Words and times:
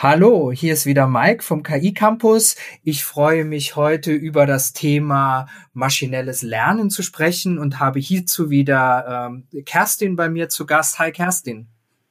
Hallo, 0.00 0.52
hier 0.52 0.74
ist 0.74 0.86
wieder 0.86 1.08
Mike 1.08 1.42
vom 1.42 1.64
KI 1.64 1.92
Campus. 1.92 2.54
Ich 2.84 3.02
freue 3.02 3.44
mich 3.44 3.74
heute 3.74 4.12
über 4.12 4.46
das 4.46 4.72
Thema 4.72 5.48
maschinelles 5.72 6.42
Lernen 6.42 6.88
zu 6.88 7.02
sprechen 7.02 7.58
und 7.58 7.80
habe 7.80 7.98
hierzu 7.98 8.48
wieder 8.48 9.28
ähm, 9.28 9.64
Kerstin 9.64 10.14
bei 10.14 10.28
mir 10.28 10.48
zu 10.48 10.66
Gast. 10.66 11.00
Hi 11.00 11.10
Kerstin. 11.10 11.66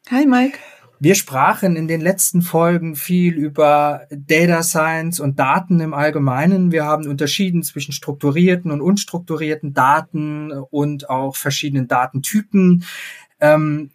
Hi 0.09 0.25
Mike. 0.25 0.59
Wir 0.99 1.15
sprachen 1.15 1.77
in 1.77 1.87
den 1.87 2.01
letzten 2.01 2.41
Folgen 2.41 2.97
viel 2.97 3.35
über 3.35 4.07
Data 4.09 4.63
Science 4.63 5.21
und 5.21 5.39
Daten 5.39 5.79
im 5.79 5.93
Allgemeinen. 5.93 6.73
Wir 6.73 6.83
haben 6.83 7.07
unterschieden 7.07 7.63
zwischen 7.63 7.93
strukturierten 7.93 8.69
und 8.69 8.81
unstrukturierten 8.81 9.73
Daten 9.73 10.51
und 10.51 11.09
auch 11.09 11.37
verschiedenen 11.37 11.87
Datentypen. 11.87 12.83
Ähm, 13.39 13.91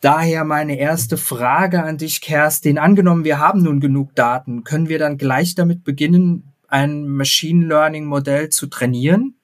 Daher 0.00 0.44
meine 0.44 0.78
erste 0.78 1.18
Frage 1.18 1.82
an 1.82 1.98
dich, 1.98 2.22
Kerstin. 2.22 2.78
Angenommen, 2.78 3.24
wir 3.24 3.38
haben 3.38 3.62
nun 3.62 3.80
genug 3.80 4.14
Daten, 4.14 4.64
können 4.64 4.88
wir 4.88 4.98
dann 4.98 5.18
gleich 5.18 5.54
damit 5.54 5.84
beginnen, 5.84 6.54
ein 6.68 7.06
Machine 7.06 7.66
Learning 7.66 8.06
Modell 8.06 8.48
zu 8.48 8.68
trainieren? 8.68 9.34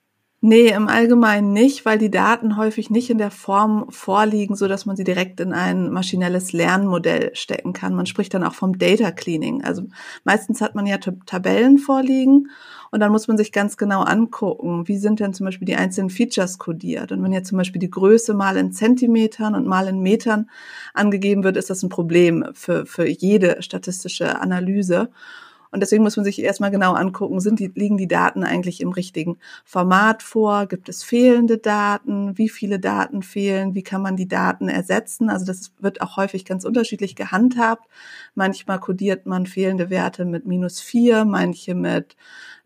Nee, 0.42 0.68
im 0.68 0.86
Allgemeinen 0.88 1.54
nicht, 1.54 1.86
weil 1.86 1.96
die 1.98 2.10
Daten 2.10 2.58
häufig 2.58 2.90
nicht 2.90 3.08
in 3.08 3.16
der 3.16 3.30
Form 3.30 3.86
vorliegen, 3.90 4.54
so 4.54 4.68
dass 4.68 4.84
man 4.84 4.94
sie 4.94 5.02
direkt 5.02 5.40
in 5.40 5.54
ein 5.54 5.90
maschinelles 5.90 6.52
Lernmodell 6.52 7.34
stecken 7.34 7.72
kann. 7.72 7.94
Man 7.94 8.04
spricht 8.04 8.34
dann 8.34 8.44
auch 8.44 8.54
vom 8.54 8.78
Data 8.78 9.10
Cleaning. 9.12 9.64
Also 9.64 9.84
meistens 10.24 10.60
hat 10.60 10.74
man 10.74 10.86
ja 10.86 10.98
Tabellen 10.98 11.78
vorliegen 11.78 12.50
und 12.90 13.00
dann 13.00 13.12
muss 13.12 13.28
man 13.28 13.38
sich 13.38 13.50
ganz 13.50 13.78
genau 13.78 14.02
angucken, 14.02 14.86
wie 14.86 14.98
sind 14.98 15.20
denn 15.20 15.32
zum 15.32 15.46
Beispiel 15.46 15.66
die 15.66 15.76
einzelnen 15.76 16.10
Features 16.10 16.58
kodiert. 16.58 17.12
Und 17.12 17.22
wenn 17.22 17.32
jetzt 17.32 17.48
zum 17.48 17.58
Beispiel 17.58 17.80
die 17.80 17.90
Größe 17.90 18.34
mal 18.34 18.58
in 18.58 18.72
Zentimetern 18.72 19.54
und 19.54 19.66
mal 19.66 19.88
in 19.88 20.00
Metern 20.00 20.50
angegeben 20.92 21.44
wird, 21.44 21.56
ist 21.56 21.70
das 21.70 21.82
ein 21.82 21.88
Problem 21.88 22.44
für, 22.52 22.84
für 22.84 23.08
jede 23.08 23.62
statistische 23.62 24.38
Analyse. 24.38 25.08
Und 25.76 25.80
deswegen 25.80 26.02
muss 26.02 26.16
man 26.16 26.24
sich 26.24 26.40
erstmal 26.40 26.70
genau 26.70 26.94
angucken, 26.94 27.38
sind 27.38 27.60
die, 27.60 27.70
liegen 27.74 27.98
die 27.98 28.08
Daten 28.08 28.44
eigentlich 28.44 28.80
im 28.80 28.92
richtigen 28.92 29.36
Format 29.66 30.22
vor? 30.22 30.64
Gibt 30.64 30.88
es 30.88 31.02
fehlende 31.02 31.58
Daten? 31.58 32.38
Wie 32.38 32.48
viele 32.48 32.80
Daten 32.80 33.22
fehlen? 33.22 33.74
Wie 33.74 33.82
kann 33.82 34.00
man 34.00 34.16
die 34.16 34.26
Daten 34.26 34.70
ersetzen? 34.70 35.28
Also 35.28 35.44
das 35.44 35.72
wird 35.78 36.00
auch 36.00 36.16
häufig 36.16 36.46
ganz 36.46 36.64
unterschiedlich 36.64 37.14
gehandhabt. 37.14 37.90
Manchmal 38.34 38.80
kodiert 38.80 39.26
man 39.26 39.44
fehlende 39.44 39.90
Werte 39.90 40.24
mit 40.24 40.46
minus 40.46 40.80
vier, 40.80 41.26
manche 41.26 41.74
mit 41.74 42.16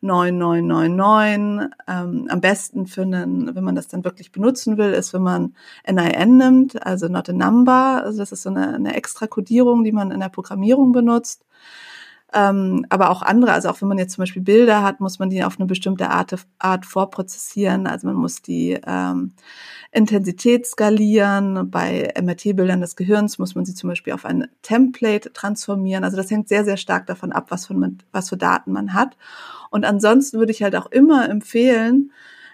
9999. 0.02 1.76
Ähm, 1.88 2.28
am 2.30 2.40
besten 2.40 2.86
für 2.86 3.02
einen, 3.02 3.56
wenn 3.56 3.64
man 3.64 3.74
das 3.74 3.88
dann 3.88 4.04
wirklich 4.04 4.30
benutzen 4.30 4.78
will, 4.78 4.92
ist, 4.92 5.12
wenn 5.14 5.22
man 5.22 5.56
NIN 5.84 6.36
nimmt, 6.36 6.86
also 6.86 7.08
not 7.08 7.28
a 7.28 7.32
number. 7.32 8.04
Also 8.04 8.18
das 8.18 8.30
ist 8.30 8.42
so 8.42 8.50
eine, 8.50 8.72
eine 8.72 8.94
extra 8.94 9.26
Kodierung, 9.26 9.82
die 9.82 9.90
man 9.90 10.12
in 10.12 10.20
der 10.20 10.28
Programmierung 10.28 10.92
benutzt. 10.92 11.44
Ähm, 12.32 12.86
aber 12.88 13.10
auch 13.10 13.22
andere, 13.22 13.52
also 13.52 13.68
auch 13.68 13.80
wenn 13.80 13.88
man 13.88 13.98
jetzt 13.98 14.14
zum 14.14 14.22
Beispiel 14.22 14.42
Bilder 14.42 14.82
hat, 14.82 15.00
muss 15.00 15.18
man 15.18 15.30
die 15.30 15.42
auf 15.42 15.58
eine 15.58 15.66
bestimmte 15.66 16.10
Art, 16.10 16.34
Art 16.58 16.86
vorprozessieren. 16.86 17.86
Also 17.86 18.06
man 18.06 18.16
muss 18.16 18.40
die 18.42 18.78
ähm, 18.86 19.32
Intensität 19.90 20.66
skalieren. 20.66 21.70
Bei 21.70 22.12
MRT-Bildern 22.20 22.80
des 22.80 22.94
Gehirns 22.94 23.38
muss 23.38 23.54
man 23.54 23.64
sie 23.64 23.74
zum 23.74 23.88
Beispiel 23.88 24.12
auf 24.12 24.24
ein 24.24 24.46
Template 24.62 25.32
transformieren. 25.32 26.04
Also 26.04 26.16
das 26.16 26.30
hängt 26.30 26.48
sehr, 26.48 26.64
sehr 26.64 26.76
stark 26.76 27.06
davon 27.06 27.32
ab, 27.32 27.46
was 27.48 27.66
für, 27.66 27.74
was 28.12 28.28
für 28.28 28.36
Daten 28.36 28.72
man 28.72 28.94
hat. 28.94 29.16
Und 29.70 29.84
ansonsten 29.84 30.38
würde 30.38 30.52
ich 30.52 30.62
halt 30.62 30.76
auch 30.76 30.86
immer 30.86 31.28
empfehlen, 31.28 32.12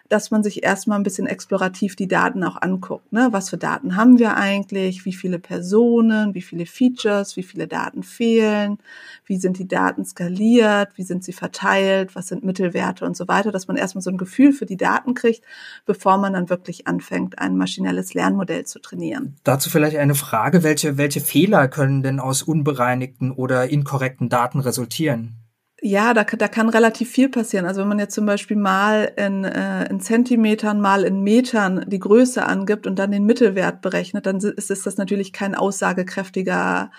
dass 0.08 0.30
man 0.30 0.42
sich 0.42 0.62
erstmal 0.62 0.98
ein 0.98 1.02
bisschen 1.02 1.26
explorativ 1.26 1.96
die 1.96 2.08
Daten 2.08 2.44
auch 2.44 2.60
anguckt. 2.60 3.12
Ne? 3.12 3.28
Was 3.30 3.50
für 3.50 3.58
Daten 3.58 3.96
haben 3.96 4.18
wir 4.18 4.36
eigentlich? 4.36 5.04
Wie 5.04 5.12
viele 5.12 5.38
Personen? 5.38 6.34
Wie 6.34 6.42
viele 6.42 6.66
Features? 6.66 7.36
Wie 7.36 7.42
viele 7.42 7.66
Daten 7.66 8.02
fehlen? 8.02 8.78
Wie 9.24 9.36
sind 9.36 9.58
die 9.58 9.68
Daten 9.68 10.04
skaliert? 10.04 10.90
Wie 10.96 11.02
sind 11.02 11.24
sie 11.24 11.32
verteilt? 11.32 12.14
Was 12.14 12.28
sind 12.28 12.44
Mittelwerte 12.44 13.04
und 13.04 13.16
so 13.16 13.28
weiter? 13.28 13.52
Dass 13.52 13.68
man 13.68 13.76
erstmal 13.76 14.02
so 14.02 14.10
ein 14.10 14.18
Gefühl 14.18 14.52
für 14.52 14.66
die 14.66 14.76
Daten 14.76 15.14
kriegt, 15.14 15.42
bevor 15.84 16.18
man 16.18 16.34
dann 16.34 16.50
wirklich 16.50 16.86
anfängt, 16.86 17.38
ein 17.38 17.56
maschinelles 17.56 18.14
Lernmodell 18.14 18.64
zu 18.64 18.78
trainieren. 18.78 19.36
Dazu 19.44 19.70
vielleicht 19.70 19.96
eine 19.96 20.14
Frage. 20.14 20.62
Welche, 20.62 20.98
welche 20.98 21.20
Fehler 21.20 21.68
können 21.68 22.02
denn 22.02 22.20
aus 22.20 22.42
unbereinigten 22.42 23.32
oder 23.32 23.68
inkorrekten 23.68 24.28
Daten 24.28 24.60
resultieren? 24.60 25.45
Ja, 25.88 26.14
da, 26.14 26.24
da 26.24 26.48
kann 26.48 26.68
relativ 26.68 27.08
viel 27.12 27.28
passieren. 27.28 27.64
Also 27.64 27.80
wenn 27.80 27.86
man 27.86 28.00
jetzt 28.00 28.12
zum 28.16 28.26
Beispiel 28.26 28.56
mal 28.56 29.12
in, 29.16 29.44
äh, 29.44 29.88
in 29.88 30.00
Zentimetern, 30.00 30.80
mal 30.80 31.04
in 31.04 31.20
Metern 31.20 31.84
die 31.86 32.00
Größe 32.00 32.44
angibt 32.44 32.88
und 32.88 32.98
dann 32.98 33.12
den 33.12 33.24
Mittelwert 33.24 33.82
berechnet, 33.82 34.26
dann 34.26 34.38
ist, 34.38 34.68
ist 34.68 34.84
das 34.84 34.96
natürlich 34.96 35.32
kein 35.32 35.54
aussagekräftiger 35.54 36.90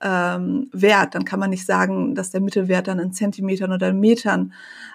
ähm, 0.00 0.68
Wert. 0.72 1.14
Dann 1.14 1.24
kann 1.24 1.40
man 1.40 1.50
nicht 1.50 1.66
sagen, 1.66 2.14
dass 2.14 2.30
der 2.30 2.40
Mittelwert 2.40 2.88
dann 2.88 2.98
in 2.98 3.12
Zentimetern 3.12 3.72
oder 3.72 3.88
in 3.88 4.00
Metern 4.00 4.52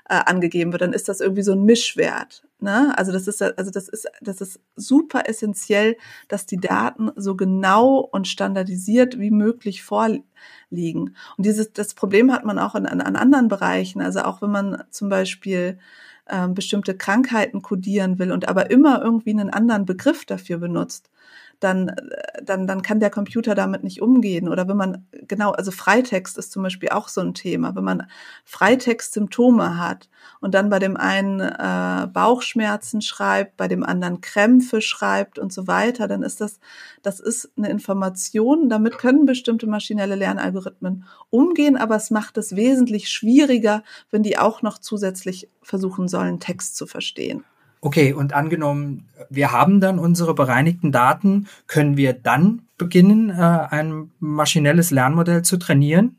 äh, 0.09 0.15
angegeben 0.15 0.71
wird. 0.71 0.81
Dann 0.81 0.93
ist 0.93 1.09
das 1.09 1.21
irgendwie 1.21 1.43
so 1.43 1.53
ein 1.53 1.63
Mischwert. 1.63 2.43
Ne? 2.59 2.97
Also 2.97 3.11
das 3.11 3.27
ist 3.27 3.41
also 3.41 3.71
das 3.71 3.89
ist 3.89 4.07
das 4.21 4.39
ist 4.39 4.59
super 4.75 5.23
essentiell, 5.27 5.97
dass 6.29 6.45
die 6.45 6.57
Daten 6.57 7.11
so 7.15 7.35
genau 7.35 7.97
und 7.97 8.27
standardisiert 8.27 9.19
wie 9.19 9.31
möglich 9.31 9.83
vorliegen. 9.83 10.23
Und 11.37 11.45
dieses 11.45 11.73
das 11.73 11.93
Problem 11.93 12.31
hat 12.31 12.45
man 12.45 12.59
auch 12.59 12.75
in, 12.75 12.85
an, 12.85 13.01
an 13.01 13.15
anderen 13.15 13.49
Bereichen. 13.49 14.01
Also 14.01 14.21
auch 14.21 14.41
wenn 14.41 14.51
man 14.51 14.83
zum 14.91 15.09
Beispiel 15.09 15.77
ähm, 16.29 16.53
bestimmte 16.53 16.95
Krankheiten 16.95 17.61
kodieren 17.61 18.17
will 18.17 18.31
und 18.31 18.47
aber 18.47 18.71
immer 18.71 19.01
irgendwie 19.01 19.31
einen 19.31 19.49
anderen 19.49 19.85
Begriff 19.85 20.23
dafür 20.25 20.57
benutzt, 20.57 21.09
dann, 21.63 21.95
dann, 22.43 22.67
dann 22.67 22.81
kann 22.81 22.99
der 22.99 23.09
Computer 23.09 23.55
damit 23.55 23.83
nicht 23.83 24.01
umgehen. 24.01 24.49
Oder 24.49 24.67
wenn 24.67 24.77
man, 24.77 25.07
genau, 25.27 25.51
also 25.51 25.71
Freitext 25.71 26.37
ist 26.37 26.51
zum 26.51 26.63
Beispiel 26.63 26.89
auch 26.89 27.07
so 27.07 27.21
ein 27.21 27.33
Thema. 27.33 27.75
Wenn 27.75 27.83
man 27.83 28.07
Freitext-Symptome 28.45 29.77
hat 29.77 30.09
und 30.41 30.53
dann 30.53 30.69
bei 30.69 30.79
dem 30.79 30.97
einen 30.97 31.39
äh, 31.39 32.07
Bauchschmerzen 32.11 33.01
schreibt, 33.01 33.57
bei 33.57 33.67
dem 33.67 33.83
anderen 33.83 34.21
Krämpfe 34.21 34.81
schreibt 34.81 35.39
und 35.39 35.53
so 35.53 35.67
weiter, 35.67 36.07
dann 36.07 36.23
ist 36.23 36.41
das, 36.41 36.59
das 37.01 37.19
ist 37.19 37.51
eine 37.57 37.69
Information. 37.69 38.69
Damit 38.69 38.97
können 38.97 39.25
bestimmte 39.25 39.67
maschinelle 39.67 40.15
Lernalgorithmen 40.15 41.05
umgehen, 41.29 41.77
aber 41.77 41.95
es 41.95 42.11
macht 42.11 42.37
es 42.37 42.55
wesentlich 42.55 43.09
schwieriger, 43.09 43.83
wenn 44.11 44.23
die 44.23 44.37
auch 44.37 44.61
noch 44.61 44.79
zusätzlich 44.79 45.49
versuchen 45.61 46.07
sollen, 46.07 46.39
Text 46.39 46.75
zu 46.75 46.87
verstehen. 46.87 47.45
Okay, 47.85 48.13
und 48.13 48.31
angenommen, 48.31 49.09
wir 49.29 49.51
haben 49.51 49.81
dann 49.81 49.99
unsere 49.99 50.33
bereinigten 50.33 50.93
Daten, 50.93 51.47
können 51.67 51.97
wir 51.97 52.13
dann 52.13 52.61
beginnen, 52.77 53.29
äh, 53.29 53.33
ein 53.33 54.09
maschinelles 54.21 54.89
Lernmodell 54.91 55.41
zu 55.41 55.57
trainieren? 55.57 56.17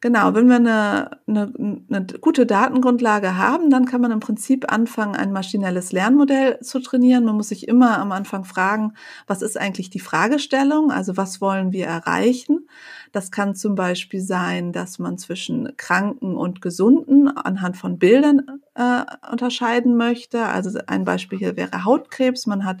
Genau, 0.00 0.34
wenn 0.34 0.48
wir 0.48 0.56
eine, 0.56 1.10
eine, 1.28 1.52
eine 1.90 2.06
gute 2.22 2.46
Datengrundlage 2.46 3.36
haben, 3.36 3.68
dann 3.68 3.84
kann 3.84 4.00
man 4.00 4.10
im 4.10 4.20
Prinzip 4.20 4.72
anfangen, 4.72 5.14
ein 5.14 5.32
maschinelles 5.32 5.92
Lernmodell 5.92 6.60
zu 6.60 6.80
trainieren. 6.80 7.26
Man 7.26 7.36
muss 7.36 7.50
sich 7.50 7.68
immer 7.68 7.98
am 7.98 8.10
Anfang 8.10 8.46
fragen, 8.46 8.94
was 9.26 9.42
ist 9.42 9.60
eigentlich 9.60 9.90
die 9.90 10.00
Fragestellung? 10.00 10.90
Also 10.90 11.18
was 11.18 11.42
wollen 11.42 11.72
wir 11.72 11.88
erreichen? 11.88 12.66
Das 13.12 13.30
kann 13.30 13.54
zum 13.54 13.74
Beispiel 13.74 14.20
sein, 14.20 14.72
dass 14.72 14.98
man 14.98 15.18
zwischen 15.18 15.76
Kranken 15.76 16.34
und 16.34 16.62
Gesunden 16.62 17.28
anhand 17.28 17.76
von 17.76 17.98
Bildern 17.98 18.60
äh, 18.74 19.02
unterscheiden 19.30 19.96
möchte. 19.96 20.46
Also 20.46 20.78
ein 20.86 21.04
Beispiel 21.04 21.38
hier 21.38 21.56
wäre 21.56 21.84
Hautkrebs. 21.84 22.46
Man 22.46 22.64
hat 22.64 22.78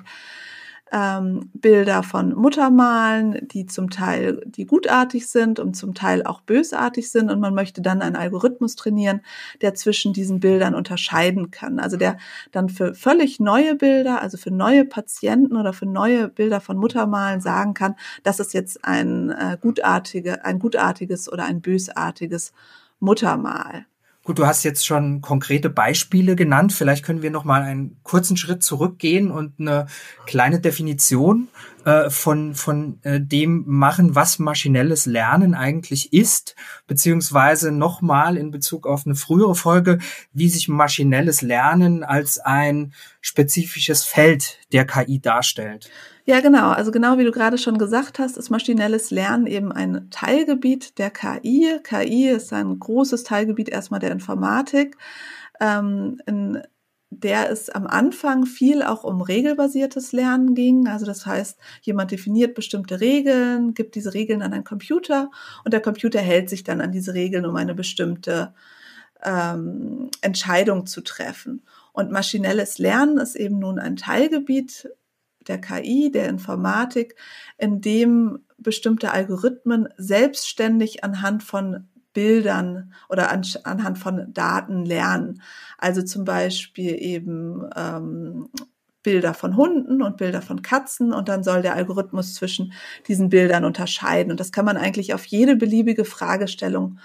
ähm, 0.92 1.50
Bilder 1.54 2.02
von 2.02 2.34
Muttermalen, 2.34 3.48
die 3.48 3.66
zum 3.66 3.90
Teil 3.90 4.42
die 4.44 4.66
gutartig 4.66 5.26
sind 5.26 5.58
und 5.58 5.74
zum 5.74 5.94
Teil 5.94 6.24
auch 6.24 6.42
bösartig 6.42 7.10
sind 7.10 7.30
und 7.30 7.40
man 7.40 7.54
möchte 7.54 7.80
dann 7.80 8.02
einen 8.02 8.16
Algorithmus 8.16 8.76
trainieren, 8.76 9.22
der 9.62 9.74
zwischen 9.74 10.12
diesen 10.12 10.40
Bildern 10.40 10.74
unterscheiden 10.74 11.50
kann. 11.50 11.80
Also 11.80 11.96
der 11.96 12.18
dann 12.52 12.68
für 12.68 12.94
völlig 12.94 13.40
neue 13.40 13.74
Bilder, 13.74 14.20
also 14.20 14.36
für 14.36 14.50
neue 14.50 14.84
Patienten 14.84 15.56
oder 15.56 15.72
für 15.72 15.86
neue 15.86 16.28
Bilder 16.28 16.60
von 16.60 16.76
Muttermalen 16.76 17.40
sagen 17.40 17.72
kann, 17.74 17.96
das 18.22 18.38
ist 18.38 18.52
jetzt 18.52 18.84
ein 18.84 19.30
äh, 19.30 19.56
gutartige, 19.60 20.44
ein 20.44 20.58
gutartiges 20.58 21.32
oder 21.32 21.44
ein 21.44 21.62
bösartiges 21.62 22.52
Muttermal. 23.00 23.86
Gut, 24.24 24.38
du 24.38 24.46
hast 24.46 24.62
jetzt 24.62 24.86
schon 24.86 25.20
konkrete 25.20 25.68
Beispiele 25.68 26.36
genannt. 26.36 26.72
Vielleicht 26.72 27.04
können 27.04 27.22
wir 27.22 27.32
noch 27.32 27.42
mal 27.42 27.62
einen 27.62 28.00
kurzen 28.04 28.36
Schritt 28.36 28.62
zurückgehen 28.62 29.32
und 29.32 29.58
eine 29.58 29.86
kleine 30.26 30.60
Definition 30.60 31.48
äh, 31.84 32.08
von 32.08 32.54
von 32.54 33.00
äh, 33.02 33.20
dem 33.20 33.64
machen, 33.66 34.14
was 34.14 34.38
maschinelles 34.38 35.06
Lernen 35.06 35.54
eigentlich 35.54 36.12
ist, 36.12 36.54
beziehungsweise 36.86 37.72
noch 37.72 38.00
mal 38.00 38.36
in 38.36 38.52
Bezug 38.52 38.86
auf 38.86 39.06
eine 39.06 39.16
frühere 39.16 39.56
Folge, 39.56 39.98
wie 40.32 40.48
sich 40.48 40.68
maschinelles 40.68 41.42
Lernen 41.42 42.04
als 42.04 42.38
ein 42.38 42.92
spezifisches 43.20 44.04
Feld 44.04 44.60
der 44.70 44.86
KI 44.86 45.18
darstellt. 45.18 45.90
Ja, 46.24 46.40
genau. 46.40 46.70
Also 46.70 46.92
genau 46.92 47.18
wie 47.18 47.24
du 47.24 47.32
gerade 47.32 47.58
schon 47.58 47.78
gesagt 47.78 48.18
hast, 48.20 48.36
ist 48.36 48.50
maschinelles 48.50 49.10
Lernen 49.10 49.46
eben 49.46 49.72
ein 49.72 50.08
Teilgebiet 50.10 50.98
der 50.98 51.10
KI. 51.10 51.80
KI 51.82 52.28
ist 52.28 52.52
ein 52.52 52.78
großes 52.78 53.24
Teilgebiet 53.24 53.68
erstmal 53.68 53.98
der 53.98 54.12
Informatik. 54.12 54.96
Ähm, 55.60 56.20
in 56.26 56.62
der 57.10 57.50
es 57.50 57.68
am 57.68 57.86
Anfang 57.86 58.46
viel 58.46 58.82
auch 58.82 59.04
um 59.04 59.20
regelbasiertes 59.20 60.12
Lernen 60.12 60.54
ging. 60.54 60.88
Also 60.88 61.04
das 61.06 61.26
heißt, 61.26 61.58
jemand 61.82 62.10
definiert 62.10 62.54
bestimmte 62.54 63.00
Regeln, 63.00 63.74
gibt 63.74 63.96
diese 63.96 64.14
Regeln 64.14 64.42
an 64.42 64.52
einen 64.52 64.64
Computer 64.64 65.30
und 65.64 65.74
der 65.74 65.82
Computer 65.82 66.20
hält 66.20 66.48
sich 66.48 66.64
dann 66.64 66.80
an 66.80 66.92
diese 66.92 67.14
Regeln, 67.14 67.44
um 67.44 67.56
eine 67.56 67.74
bestimmte 67.74 68.54
ähm, 69.22 70.10
Entscheidung 70.22 70.86
zu 70.86 71.02
treffen. 71.02 71.62
Und 71.92 72.10
maschinelles 72.10 72.78
Lernen 72.78 73.18
ist 73.18 73.34
eben 73.36 73.58
nun 73.58 73.78
ein 73.78 73.96
Teilgebiet 73.96 74.88
der 75.48 75.60
KI, 75.60 76.10
der 76.10 76.28
Informatik, 76.28 77.16
in 77.58 77.80
dem 77.80 78.40
bestimmte 78.58 79.10
Algorithmen 79.10 79.88
selbstständig 79.96 81.04
anhand 81.04 81.42
von 81.42 81.88
Bildern 82.12 82.92
oder 83.08 83.30
an, 83.30 83.42
anhand 83.64 83.98
von 83.98 84.32
Daten 84.32 84.84
lernen. 84.84 85.42
Also 85.78 86.02
zum 86.02 86.24
Beispiel 86.24 86.96
eben 87.00 87.68
ähm, 87.74 88.48
Bilder 89.02 89.34
von 89.34 89.56
Hunden 89.56 90.02
und 90.02 90.16
Bilder 90.16 90.42
von 90.42 90.62
Katzen 90.62 91.12
und 91.12 91.28
dann 91.28 91.42
soll 91.42 91.62
der 91.62 91.74
Algorithmus 91.74 92.34
zwischen 92.34 92.72
diesen 93.08 93.30
Bildern 93.30 93.64
unterscheiden. 93.64 94.30
Und 94.30 94.40
das 94.40 94.52
kann 94.52 94.64
man 94.64 94.76
eigentlich 94.76 95.14
auf 95.14 95.24
jede 95.24 95.56
beliebige 95.56 96.04
Fragestellung 96.04 96.98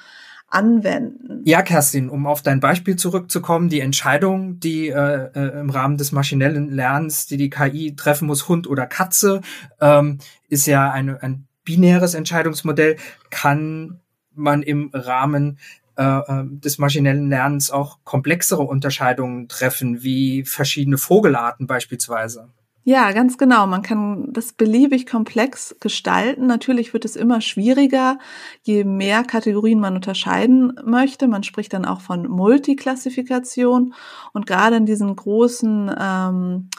anwenden. 0.50 1.42
Ja, 1.46 1.62
Kerstin, 1.62 2.10
um 2.10 2.26
auf 2.26 2.42
dein 2.42 2.60
Beispiel 2.60 2.96
zurückzukommen, 2.96 3.70
die 3.70 3.82
Entscheidung, 3.82 4.60
die 4.60 4.88
äh, 4.90 5.30
äh, 5.34 5.60
im 5.60 5.70
Rahmen 5.70 5.98
des 5.98 6.12
maschinellen 6.12 6.70
Lernens, 6.72 7.26
die 7.26 7.38
die 7.38 7.50
KI 7.50 7.96
treffen 7.96 8.28
muss, 8.28 8.48
Hund 8.48 8.68
oder 8.68 8.86
Katze, 8.86 9.42
ähm, 9.82 10.20
ist 10.48 10.66
ja 10.66 10.92
eine, 10.92 11.22
ein 11.22 11.48
binäres 11.66 12.14
Entscheidungsmodell, 12.14 12.96
kann 13.30 14.00
man 14.34 14.64
im 14.64 14.90
Rahmen 14.94 15.60
äh, 15.98 16.04
äh, 16.04 16.44
des 16.46 16.78
maschinellen 16.78 17.30
Lernens 17.30 17.72
auch 17.72 18.00
komplexere 18.04 18.62
Unterscheidungen 18.62 19.48
treffen, 19.50 20.04
wie 20.04 20.46
verschiedene 20.46 20.98
Vogelarten 20.98 21.68
beispielsweise. 21.68 22.50
Ja, 22.90 23.12
ganz 23.12 23.38
genau. 23.38 23.68
Man 23.68 23.82
kann 23.82 24.32
das 24.32 24.54
beliebig 24.54 25.06
komplex 25.08 25.76
gestalten. 25.82 26.48
Natürlich 26.48 26.94
wird 26.94 27.04
es 27.04 27.18
immer 27.18 27.42
schwieriger, 27.42 28.18
je 28.64 28.86
mehr 28.86 29.26
Kategorien 29.26 29.82
man 29.82 29.96
unterscheiden 29.96 30.72
möchte. 30.86 31.28
Man 31.28 31.44
spricht 31.44 31.74
dann 31.74 31.84
auch 31.84 32.00
von 32.00 32.30
Multiklassifikation. 32.30 33.94
Und 34.32 34.46
gerade 34.46 34.78
in 34.78 34.86
diesen 34.86 35.14
großen 35.14 35.94
ähm, 36.00 36.70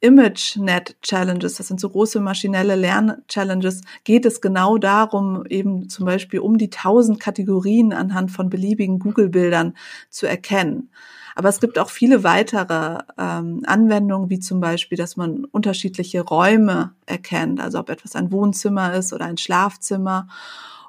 ImageNet-Challenges, 0.00 1.56
das 1.56 1.68
sind 1.68 1.80
so 1.80 1.90
große 1.90 2.20
maschinelle 2.20 2.74
Lern-Challenges, 2.74 3.82
geht 4.04 4.24
es 4.24 4.40
genau 4.40 4.78
darum, 4.78 5.44
eben 5.50 5.90
zum 5.90 6.06
Beispiel 6.06 6.40
um 6.40 6.56
die 6.56 6.70
tausend 6.70 7.20
Kategorien 7.20 7.92
anhand 7.92 8.30
von 8.30 8.48
beliebigen 8.48 8.98
Google-Bildern 8.98 9.74
zu 10.08 10.26
erkennen. 10.26 10.88
Aber 11.34 11.48
es 11.48 11.60
gibt 11.60 11.78
auch 11.78 11.90
viele 11.90 12.24
weitere 12.24 12.98
ähm, 13.18 13.62
Anwendungen, 13.66 14.30
wie 14.30 14.40
zum 14.40 14.60
Beispiel, 14.60 14.98
dass 14.98 15.16
man 15.16 15.44
unterschiedliche 15.44 16.20
Räume 16.22 16.94
erkennt, 17.06 17.60
also 17.60 17.78
ob 17.78 17.90
etwas 17.90 18.16
ein 18.16 18.32
Wohnzimmer 18.32 18.94
ist 18.94 19.12
oder 19.12 19.26
ein 19.26 19.38
Schlafzimmer 19.38 20.28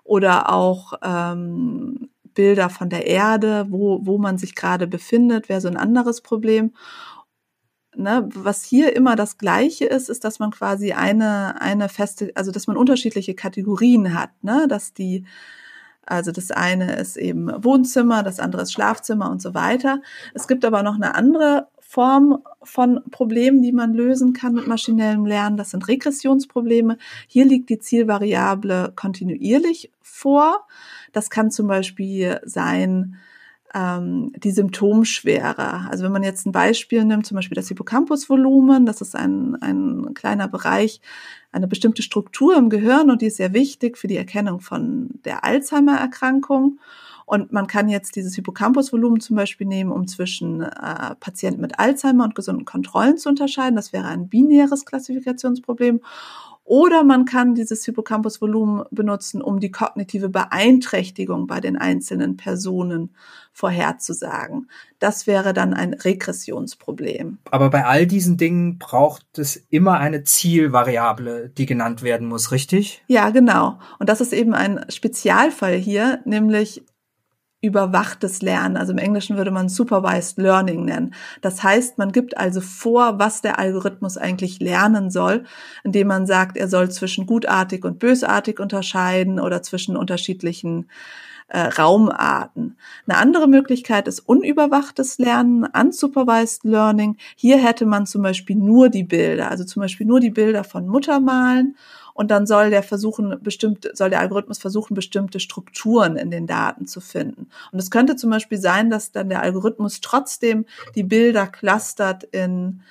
oder 0.03 0.51
auch 0.51 0.93
ähm, 1.01 2.09
Bilder 2.33 2.69
von 2.69 2.89
der 2.89 3.07
Erde, 3.07 3.67
wo, 3.69 4.05
wo 4.05 4.17
man 4.17 4.37
sich 4.37 4.55
gerade 4.55 4.87
befindet, 4.87 5.49
wäre 5.49 5.61
so 5.61 5.67
ein 5.67 5.77
anderes 5.77 6.21
Problem. 6.21 6.73
Ne, 7.95 8.27
was 8.33 8.63
hier 8.63 8.95
immer 8.95 9.15
das 9.15 9.37
Gleiche 9.37 9.85
ist, 9.85 10.09
ist, 10.09 10.23
dass 10.23 10.39
man 10.39 10.49
quasi 10.49 10.93
eine, 10.93 11.61
eine 11.61 11.89
feste, 11.89 12.31
also 12.33 12.51
dass 12.51 12.65
man 12.65 12.75
unterschiedliche 12.75 13.35
Kategorien 13.35 14.15
hat, 14.15 14.31
ne, 14.41 14.65
dass 14.67 14.93
die 14.93 15.25
also 16.05 16.31
das 16.31 16.51
eine 16.51 16.95
ist 16.95 17.17
eben 17.17 17.49
Wohnzimmer, 17.63 18.23
das 18.23 18.39
andere 18.39 18.63
ist 18.63 18.73
Schlafzimmer 18.73 19.29
und 19.29 19.41
so 19.41 19.53
weiter. 19.53 20.01
Es 20.33 20.47
gibt 20.47 20.65
aber 20.65 20.83
noch 20.83 20.95
eine 20.95 21.15
andere 21.15 21.67
Form 21.79 22.39
von 22.63 23.01
Problemen, 23.11 23.61
die 23.61 23.71
man 23.71 23.93
lösen 23.93 24.33
kann 24.33 24.53
mit 24.53 24.67
maschinellem 24.67 25.25
Lernen. 25.25 25.57
Das 25.57 25.69
sind 25.71 25.87
Regressionsprobleme. 25.87 26.97
Hier 27.27 27.45
liegt 27.45 27.69
die 27.69 27.77
Zielvariable 27.77 28.93
kontinuierlich 28.95 29.91
vor. 30.01 30.65
Das 31.11 31.29
kann 31.29 31.51
zum 31.51 31.67
Beispiel 31.67 32.39
sein, 32.45 33.17
ähm, 33.73 34.31
die 34.37 34.51
Symptomschwere. 34.51 35.89
Also 35.89 36.03
wenn 36.03 36.11
man 36.11 36.23
jetzt 36.23 36.45
ein 36.45 36.51
Beispiel 36.51 37.03
nimmt, 37.05 37.25
zum 37.25 37.35
Beispiel 37.35 37.55
das 37.55 37.67
Hippocampusvolumen, 37.67 38.85
das 38.85 39.01
ist 39.01 39.15
ein, 39.15 39.55
ein 39.61 40.13
kleiner 40.13 40.47
Bereich, 40.47 41.01
eine 41.51 41.67
bestimmte 41.67 42.01
Struktur 42.01 42.55
im 42.57 42.69
Gehirn 42.69 43.09
und 43.09 43.21
die 43.21 43.27
ist 43.27 43.37
sehr 43.37 43.53
wichtig 43.53 43.97
für 43.97 44.07
die 44.07 44.17
Erkennung 44.17 44.59
von 44.59 45.09
der 45.25 45.43
Alzheimer-Erkrankung. 45.43 46.79
Und 47.25 47.53
man 47.53 47.67
kann 47.67 47.87
jetzt 47.87 48.15
dieses 48.15 48.35
Hippocampusvolumen 48.35 49.21
zum 49.21 49.37
Beispiel 49.37 49.65
nehmen, 49.65 49.91
um 49.91 50.07
zwischen 50.07 50.61
äh, 50.61 51.15
Patienten 51.19 51.61
mit 51.61 51.79
Alzheimer 51.79 52.25
und 52.25 52.35
gesunden 52.35 52.65
Kontrollen 52.65 53.17
zu 53.17 53.29
unterscheiden. 53.29 53.75
Das 53.75 53.93
wäre 53.93 54.07
ein 54.07 54.27
binäres 54.27 54.85
Klassifikationsproblem. 54.85 56.01
Oder 56.65 57.03
man 57.03 57.25
kann 57.25 57.55
dieses 57.55 57.83
Hippocampusvolumen 57.83 58.85
benutzen, 58.89 59.41
um 59.41 59.59
die 59.59 59.71
kognitive 59.71 60.29
Beeinträchtigung 60.29 61.45
bei 61.45 61.59
den 61.59 61.77
einzelnen 61.77 62.37
Personen 62.37 63.13
vorherzusagen. 63.51 64.69
Das 64.99 65.27
wäre 65.27 65.53
dann 65.53 65.73
ein 65.73 65.93
Regressionsproblem. 65.93 67.39
Aber 67.51 67.69
bei 67.69 67.85
all 67.85 68.07
diesen 68.07 68.37
Dingen 68.37 68.79
braucht 68.79 69.37
es 69.37 69.61
immer 69.69 69.99
eine 69.99 70.23
Zielvariable, 70.23 71.49
die 71.49 71.65
genannt 71.65 72.01
werden 72.01 72.27
muss, 72.27 72.51
richtig? 72.51 73.03
Ja, 73.07 73.29
genau. 73.31 73.79
Und 73.99 74.07
das 74.07 74.21
ist 74.21 74.31
eben 74.31 74.53
ein 74.53 74.85
Spezialfall 74.89 75.75
hier, 75.75 76.21
nämlich 76.25 76.83
überwachtes 77.63 78.41
Lernen. 78.41 78.75
Also 78.75 78.91
im 78.91 78.97
Englischen 78.97 79.37
würde 79.37 79.49
man 79.49 79.69
Supervised 79.69 80.37
Learning 80.37 80.83
nennen. 80.83 81.15
Das 81.41 81.63
heißt, 81.63 81.97
man 81.97 82.11
gibt 82.11 82.37
also 82.37 82.59
vor, 82.59 83.19
was 83.19 83.41
der 83.41 83.57
Algorithmus 83.57 84.17
eigentlich 84.17 84.59
lernen 84.59 85.09
soll, 85.09 85.45
indem 85.83 86.07
man 86.07 86.27
sagt, 86.27 86.57
er 86.57 86.67
soll 86.67 86.91
zwischen 86.91 87.25
gutartig 87.25 87.85
und 87.85 87.99
bösartig 87.99 88.59
unterscheiden 88.59 89.39
oder 89.39 89.63
zwischen 89.63 89.95
unterschiedlichen 89.95 90.89
äh, 91.47 91.59
Raumarten. 91.59 92.77
Eine 93.07 93.17
andere 93.17 93.47
Möglichkeit 93.47 94.09
ist 94.09 94.19
unüberwachtes 94.19 95.17
Lernen, 95.17 95.65
unsupervised 95.65 96.65
Learning. 96.65 97.15
Hier 97.35 97.57
hätte 97.57 97.85
man 97.85 98.05
zum 98.05 98.23
Beispiel 98.23 98.57
nur 98.57 98.89
die 98.89 99.03
Bilder, 99.03 99.49
also 99.51 99.63
zum 99.63 99.81
Beispiel 99.81 100.05
nur 100.05 100.19
die 100.19 100.31
Bilder 100.31 100.65
von 100.65 100.87
Muttermalen 100.87 101.77
und 102.13 102.31
dann 102.31 102.45
soll 102.45 102.69
der 102.69 102.83
versuchen, 102.83 103.37
bestimmt, 103.41 103.89
soll 103.93 104.09
der 104.09 104.19
Algorithmus 104.19 104.59
versuchen, 104.59 104.93
bestimmte 104.93 105.39
Strukturen 105.39 106.15
in 106.15 106.31
den 106.31 106.47
Daten 106.47 106.85
zu 106.87 107.01
finden. 107.01 107.47
Und 107.71 107.79
es 107.79 107.91
könnte 107.91 108.15
zum 108.15 108.29
Beispiel 108.29 108.59
sein, 108.59 108.89
dass 108.89 109.11
dann 109.11 109.29
der 109.29 109.41
Algorithmus 109.41 110.01
trotzdem 110.01 110.65
die 110.95 111.03
Bilder 111.03 111.47
clustert 111.47 112.23
in, 112.23 112.81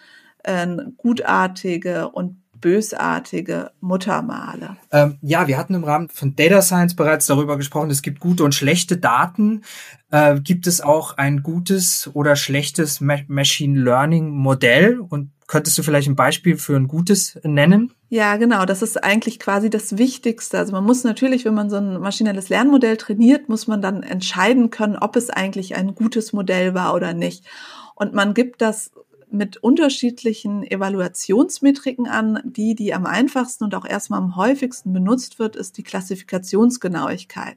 in 0.45 0.95
gutartige 0.97 2.09
und 2.09 2.43
bösartige 2.63 3.73
Muttermale. 3.81 4.77
Ähm, 4.91 5.19
ja, 5.21 5.47
wir 5.49 5.59
hatten 5.59 5.75
im 5.75 5.85
Rahmen 5.85 6.09
von 6.09 6.35
Data 6.35 6.62
Science 6.62 6.95
bereits 6.95 7.26
darüber 7.26 7.59
gesprochen, 7.59 7.91
es 7.91 8.00
gibt 8.00 8.21
gute 8.21 8.45
und 8.45 8.55
schlechte 8.55 8.97
Daten. 8.97 9.62
Äh, 10.11 10.41
gibt 10.41 10.67
es 10.67 10.81
auch 10.81 11.19
ein 11.19 11.43
gutes 11.43 12.09
oder 12.14 12.37
schlechtes 12.37 13.00
Ma 13.00 13.17
Machine 13.26 13.79
Learning 13.79 14.31
Modell? 14.31 15.00
Und 15.00 15.33
könntest 15.49 15.76
du 15.76 15.83
vielleicht 15.83 16.09
ein 16.09 16.17
Beispiel 16.17 16.57
für 16.57 16.76
ein 16.76 16.88
gutes 16.88 17.38
nennen? 17.43 17.93
Ja, 18.14 18.37
genau. 18.37 18.66
Das 18.66 18.83
ist 18.83 19.02
eigentlich 19.02 19.38
quasi 19.38 19.71
das 19.71 19.97
Wichtigste. 19.97 20.59
Also 20.59 20.73
man 20.73 20.85
muss 20.85 21.02
natürlich, 21.02 21.47
wenn 21.47 21.54
man 21.54 21.71
so 21.71 21.76
ein 21.76 21.99
maschinelles 21.99 22.50
Lernmodell 22.50 22.99
trainiert, 22.99 23.49
muss 23.49 23.69
man 23.69 23.81
dann 23.81 24.02
entscheiden 24.02 24.69
können, 24.69 24.99
ob 24.99 25.16
es 25.16 25.31
eigentlich 25.31 25.76
ein 25.76 25.95
gutes 25.95 26.35
Modell 26.35 26.75
war 26.75 26.92
oder 26.92 27.14
nicht. 27.14 27.47
Und 27.95 28.12
man 28.12 28.35
gibt 28.35 28.61
das 28.61 28.92
mit 29.33 29.57
unterschiedlichen 29.57 30.62
Evaluationsmetriken 30.62 32.07
an. 32.07 32.41
Die, 32.45 32.75
die 32.75 32.95
am 32.95 33.07
einfachsten 33.07 33.65
und 33.65 33.75
auch 33.75 33.85
erstmal 33.85 34.21
am 34.21 34.37
häufigsten 34.37 34.93
benutzt 34.93 35.39
wird, 35.39 35.57
ist 35.57 35.79
die 35.79 35.83
Klassifikationsgenauigkeit. 35.83 37.57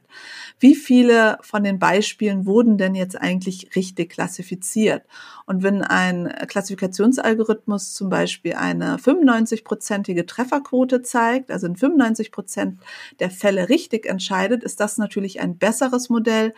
Wie 0.58 0.74
viele 0.74 1.38
von 1.42 1.64
den 1.64 1.78
Beispielen 1.78 2.46
wurden 2.46 2.78
denn 2.78 2.94
jetzt 2.94 3.20
eigentlich 3.20 3.76
richtig 3.76 4.10
klassifiziert? 4.10 5.04
Und 5.46 5.62
wenn 5.62 5.82
ein 5.82 6.32
Klassifikationsalgorithmus 6.48 7.94
zum 7.94 8.08
Beispiel 8.08 8.54
eine 8.54 8.96
95-prozentige 8.96 10.26
Trefferquote 10.26 11.02
zeigt, 11.02 11.50
also 11.50 11.66
in 11.66 11.76
95 11.76 12.32
Prozent 12.32 12.80
der 13.20 13.30
Fälle 13.30 13.68
richtig 13.68 14.06
entscheidet, 14.06 14.64
ist 14.64 14.80
das 14.80 14.98
natürlich 14.98 15.40
ein 15.40 15.58
besseres 15.58 16.08
Modell 16.08 16.54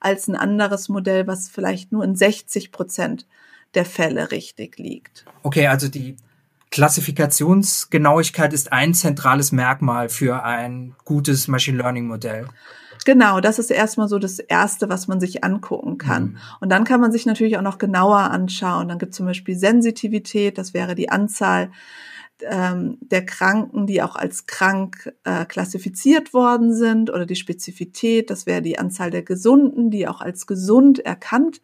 als 0.00 0.28
ein 0.28 0.36
anderes 0.36 0.88
Modell, 0.88 1.26
was 1.26 1.48
vielleicht 1.48 1.92
nur 1.92 2.04
in 2.04 2.16
60 2.16 2.72
Prozent 2.72 3.26
der 3.74 3.84
Fälle 3.84 4.30
richtig 4.30 4.78
liegt. 4.78 5.24
Okay, 5.42 5.66
also 5.66 5.88
die 5.88 6.16
Klassifikationsgenauigkeit 6.70 8.52
ist 8.52 8.72
ein 8.72 8.94
zentrales 8.94 9.52
Merkmal 9.52 10.08
für 10.08 10.42
ein 10.42 10.94
gutes 11.04 11.48
Machine 11.48 11.78
Learning 11.78 12.06
Modell. 12.06 12.46
Genau, 13.04 13.40
das 13.40 13.58
ist 13.58 13.70
erstmal 13.70 14.08
so 14.08 14.18
das 14.18 14.38
Erste, 14.38 14.88
was 14.88 15.08
man 15.08 15.20
sich 15.20 15.44
angucken 15.44 15.98
kann. 15.98 16.22
Mhm. 16.22 16.36
Und 16.60 16.68
dann 16.70 16.84
kann 16.84 17.00
man 17.00 17.12
sich 17.12 17.26
natürlich 17.26 17.58
auch 17.58 17.62
noch 17.62 17.78
genauer 17.78 18.18
anschauen. 18.18 18.88
Dann 18.88 18.98
gibt 18.98 19.12
es 19.12 19.16
zum 19.16 19.26
Beispiel 19.26 19.56
Sensitivität, 19.56 20.56
das 20.56 20.72
wäre 20.72 20.94
die 20.94 21.10
Anzahl 21.10 21.70
ähm, 22.48 22.98
der 23.00 23.24
Kranken, 23.24 23.86
die 23.86 24.02
auch 24.02 24.16
als 24.16 24.46
krank 24.46 25.12
äh, 25.24 25.44
klassifiziert 25.44 26.32
worden 26.34 26.74
sind, 26.74 27.10
oder 27.10 27.26
die 27.26 27.36
Spezifität, 27.36 28.30
das 28.30 28.46
wäre 28.46 28.62
die 28.62 28.78
Anzahl 28.78 29.10
der 29.10 29.22
Gesunden, 29.22 29.90
die 29.90 30.08
auch 30.08 30.20
als 30.20 30.46
gesund 30.46 30.98
erkannt 30.98 31.60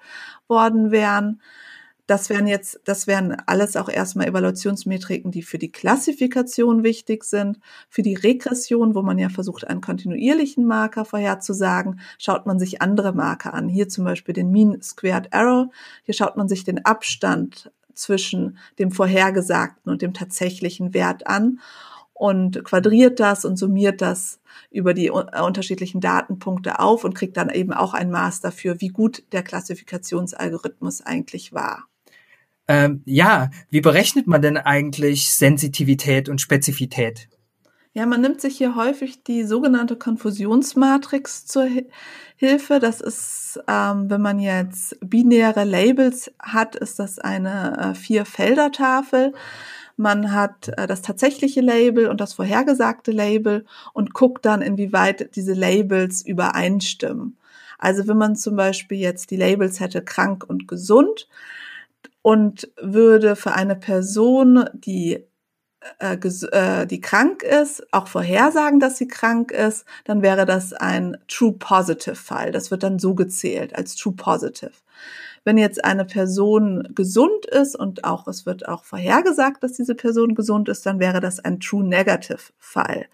worden 0.46 0.90
wären. 0.90 1.40
Das 2.08 2.30
wären 2.30 2.46
jetzt, 2.46 2.80
das 2.84 3.06
wären 3.06 3.36
alles 3.44 3.76
auch 3.76 3.90
erstmal 3.90 4.28
Evaluationsmetriken, 4.28 5.30
die 5.30 5.42
für 5.42 5.58
die 5.58 5.70
Klassifikation 5.70 6.82
wichtig 6.82 7.22
sind. 7.22 7.60
Für 7.90 8.00
die 8.00 8.14
Regression, 8.14 8.94
wo 8.94 9.02
man 9.02 9.18
ja 9.18 9.28
versucht, 9.28 9.66
einen 9.66 9.82
kontinuierlichen 9.82 10.64
Marker 10.64 11.04
vorherzusagen, 11.04 12.00
schaut 12.16 12.46
man 12.46 12.58
sich 12.58 12.80
andere 12.80 13.12
Marker 13.12 13.52
an. 13.52 13.68
Hier 13.68 13.90
zum 13.90 14.04
Beispiel 14.04 14.32
den 14.32 14.50
Mean 14.50 14.80
Squared 14.80 15.34
Error. 15.34 15.68
Hier 16.02 16.14
schaut 16.14 16.38
man 16.38 16.48
sich 16.48 16.64
den 16.64 16.82
Abstand 16.82 17.70
zwischen 17.92 18.56
dem 18.78 18.90
vorhergesagten 18.90 19.92
und 19.92 20.00
dem 20.00 20.14
tatsächlichen 20.14 20.94
Wert 20.94 21.26
an 21.26 21.60
und 22.14 22.64
quadriert 22.64 23.20
das 23.20 23.44
und 23.44 23.58
summiert 23.58 24.00
das 24.00 24.40
über 24.70 24.94
die 24.94 25.08
äh, 25.08 25.42
unterschiedlichen 25.42 26.00
Datenpunkte 26.00 26.80
auf 26.80 27.04
und 27.04 27.14
kriegt 27.14 27.36
dann 27.36 27.50
eben 27.50 27.74
auch 27.74 27.92
ein 27.92 28.10
Maß 28.10 28.40
dafür, 28.40 28.80
wie 28.80 28.88
gut 28.88 29.24
der 29.32 29.42
Klassifikationsalgorithmus 29.42 31.02
eigentlich 31.02 31.52
war. 31.52 31.84
Ähm, 32.68 33.02
ja, 33.06 33.50
wie 33.70 33.80
berechnet 33.80 34.26
man 34.26 34.42
denn 34.42 34.58
eigentlich 34.58 35.30
Sensitivität 35.30 36.28
und 36.28 36.40
Spezifität? 36.40 37.28
Ja, 37.94 38.06
man 38.06 38.20
nimmt 38.20 38.40
sich 38.40 38.58
hier 38.58 38.76
häufig 38.76 39.24
die 39.24 39.42
sogenannte 39.42 39.96
Konfusionsmatrix 39.96 41.46
zur 41.46 41.66
Hilfe. 42.36 42.78
Das 42.78 43.00
ist, 43.00 43.58
ähm, 43.66 44.10
wenn 44.10 44.20
man 44.20 44.38
jetzt 44.38 44.96
binäre 45.00 45.64
Labels 45.64 46.30
hat, 46.38 46.76
ist 46.76 46.98
das 46.98 47.18
eine 47.18 47.76
äh, 47.78 47.94
Vier-Felder-Tafel. 47.94 49.32
Man 49.96 50.32
hat 50.32 50.68
äh, 50.76 50.86
das 50.86 51.02
tatsächliche 51.02 51.62
Label 51.62 52.06
und 52.08 52.20
das 52.20 52.34
vorhergesagte 52.34 53.10
Label 53.10 53.64
und 53.94 54.14
guckt 54.14 54.44
dann, 54.44 54.62
inwieweit 54.62 55.34
diese 55.34 55.54
Labels 55.54 56.22
übereinstimmen. 56.22 57.36
Also 57.78 58.06
wenn 58.06 58.18
man 58.18 58.36
zum 58.36 58.54
Beispiel 58.54 58.98
jetzt 58.98 59.30
die 59.32 59.36
Labels 59.36 59.80
hätte 59.80 60.02
krank 60.02 60.44
und 60.46 60.68
gesund 60.68 61.26
und 62.22 62.70
würde 62.80 63.36
für 63.36 63.52
eine 63.52 63.76
Person, 63.76 64.68
die 64.72 65.28
äh, 66.00 66.16
äh, 66.16 66.86
die 66.86 67.00
krank 67.00 67.42
ist, 67.42 67.86
auch 67.92 68.08
vorhersagen, 68.08 68.80
dass 68.80 68.98
sie 68.98 69.06
krank 69.06 69.52
ist, 69.52 69.84
dann 70.04 70.22
wäre 70.22 70.44
das 70.44 70.72
ein 70.72 71.16
True 71.28 71.54
Positive 71.58 72.16
Fall. 72.16 72.50
Das 72.50 72.70
wird 72.70 72.82
dann 72.82 72.98
so 72.98 73.14
gezählt 73.14 73.76
als 73.76 73.94
True 73.94 74.14
Positive. 74.16 74.72
Wenn 75.44 75.56
jetzt 75.56 75.84
eine 75.84 76.04
Person 76.04 76.88
gesund 76.94 77.46
ist 77.46 77.76
und 77.76 78.04
auch 78.04 78.26
es 78.26 78.44
wird 78.44 78.68
auch 78.68 78.84
vorhergesagt, 78.84 79.62
dass 79.62 79.72
diese 79.72 79.94
Person 79.94 80.34
gesund 80.34 80.68
ist, 80.68 80.84
dann 80.84 80.98
wäre 80.98 81.20
das 81.20 81.38
ein 81.40 81.60
True 81.60 81.84
Negative 81.84 82.52
Fall. 82.58 83.06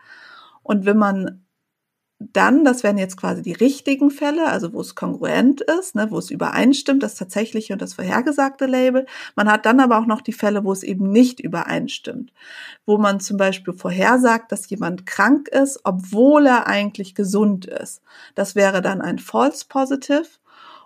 Und 0.63 0.87
wenn 0.87 0.97
man 0.97 1.44
dann, 2.19 2.65
das 2.65 2.83
wären 2.83 2.99
jetzt 2.99 3.17
quasi 3.17 3.43
die 3.43 3.53
richtigen 3.53 4.11
Fälle, 4.11 4.47
also 4.47 4.73
wo 4.73 4.81
es 4.81 4.95
kongruent 4.95 5.61
ist, 5.61 5.95
ne, 5.95 6.11
wo 6.11 6.19
es 6.19 6.31
übereinstimmt, 6.31 7.03
das 7.03 7.17
tatsächliche 7.17 7.73
und 7.73 7.83
das 7.83 7.95
vorhergesagte 7.95 8.67
Label. 8.67 9.07
Man 9.35 9.51
hat 9.51 9.67
dann 9.67 9.81
aber 9.81 9.99
auch 9.99 10.07
noch 10.07 10.21
die 10.21 10.33
Fälle, 10.33 10.65
wo 10.65 10.73
es 10.73 10.83
eben 10.83 11.11
nicht 11.11 11.41
übereinstimmt, 11.41 12.33
wo 12.87 12.99
man 12.99 13.21
zum 13.21 13.37
Beispiel 13.37 13.75
vorhersagt, 13.75 14.53
dass 14.53 14.71
jemand 14.71 15.07
krank 15.07 15.49
ist, 15.49 15.81
obwohl 15.85 16.47
er 16.47 16.67
eigentlich 16.67 17.15
gesund 17.15 17.67
ist. 17.67 18.01
Das 18.35 18.55
wäre 18.55 18.81
dann 18.81 19.01
ein 19.01 19.19
False 19.19 19.67
Positive. 19.69 20.27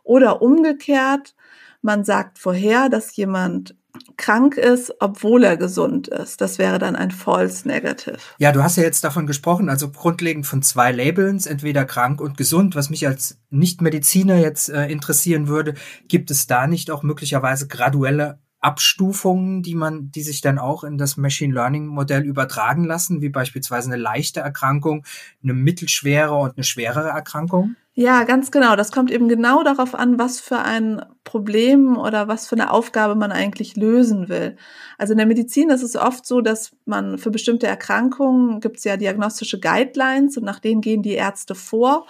Oder 0.02 0.40
umgekehrt, 0.40 1.35
man 1.82 2.04
sagt 2.04 2.38
vorher, 2.38 2.88
dass 2.88 3.14
jemand 3.16 3.76
krank 4.16 4.57
ist, 4.57 4.92
obwohl 5.00 5.45
er 5.45 5.57
gesund 5.57 6.09
ist. 6.09 6.40
Das 6.40 6.59
wäre 6.59 6.78
dann 6.78 6.97
ein 6.97 7.11
False 7.11 7.66
Negative. 7.66 8.18
Ja, 8.38 8.52
du 8.52 8.62
hast 8.62 8.76
ja 8.76 8.83
jetzt 8.83 9.04
davon 9.04 9.26
gesprochen, 9.26 9.68
also 9.68 9.90
grundlegend 9.90 10.47
von 10.47 10.62
zwei 10.62 10.92
Labels, 10.92 11.47
entweder 11.47 11.85
krank 11.85 12.21
und 12.21 12.37
gesund. 12.37 12.75
Was 12.75 12.90
mich 12.90 13.07
als 13.07 13.40
Nichtmediziner 13.50 14.37
jetzt 14.37 14.68
äh, 14.68 14.88
interessieren 14.88 15.49
würde, 15.49 15.75
gibt 16.09 16.30
es 16.30 16.47
da 16.47 16.66
nicht 16.66 16.90
auch 16.90 17.02
möglicherweise 17.02 17.66
graduelle 17.68 18.38
Abstufungen, 18.61 19.62
die 19.62 19.76
man, 19.76 20.11
die 20.11 20.23
sich 20.23 20.40
dann 20.40 20.59
auch 20.59 20.83
in 20.83 20.99
das 20.99 21.16
Machine 21.16 21.54
Learning 21.54 21.87
Modell 21.87 22.25
übertragen 22.25 22.85
lassen, 22.85 23.21
wie 23.21 23.28
beispielsweise 23.28 23.88
eine 23.92 24.02
leichte 24.02 24.40
Erkrankung, 24.40 25.04
eine 25.42 25.54
mittelschwere 25.54 26.35
und 26.35 26.57
eine 26.57 26.64
schwerere 26.64 27.09
Erkrankung? 27.09 27.76
Ja, 28.00 28.23
ganz 28.23 28.52
genau. 28.52 28.76
Das 28.76 28.93
kommt 28.93 29.11
eben 29.11 29.26
genau 29.28 29.64
darauf 29.64 29.97
an, 29.97 30.21
was 30.21 30.38
für 30.38 30.59
ein 30.61 31.05
Problem 31.25 31.97
oder 31.99 32.28
was 32.28 32.47
für 32.47 32.55
eine 32.55 32.71
Aufgabe 32.71 33.17
man 33.17 33.33
eigentlich 33.33 33.75
lösen 33.76 34.28
will. 34.28 34.57
Also 34.99 35.14
in 35.14 35.19
der 35.19 35.26
Medizin 35.26 35.69
ist 35.71 35.83
es 35.83 35.97
oft 35.97 36.25
so, 36.25 36.40
dass 36.40 36.71
man 36.85 37.19
für 37.19 37.33
bestimmte 37.33 37.67
Erkrankungen 37.67 38.61
gibt 38.61 38.76
es 38.78 38.85
ja 38.85 38.97
diagnostische 38.97 39.59
Guidelines 39.59 40.37
und 40.37 40.45
nach 40.45 40.61
denen 40.61 40.81
gehen 40.81 41.02
die 41.02 41.14
Ärzte 41.14 41.57
vor. 41.57 42.07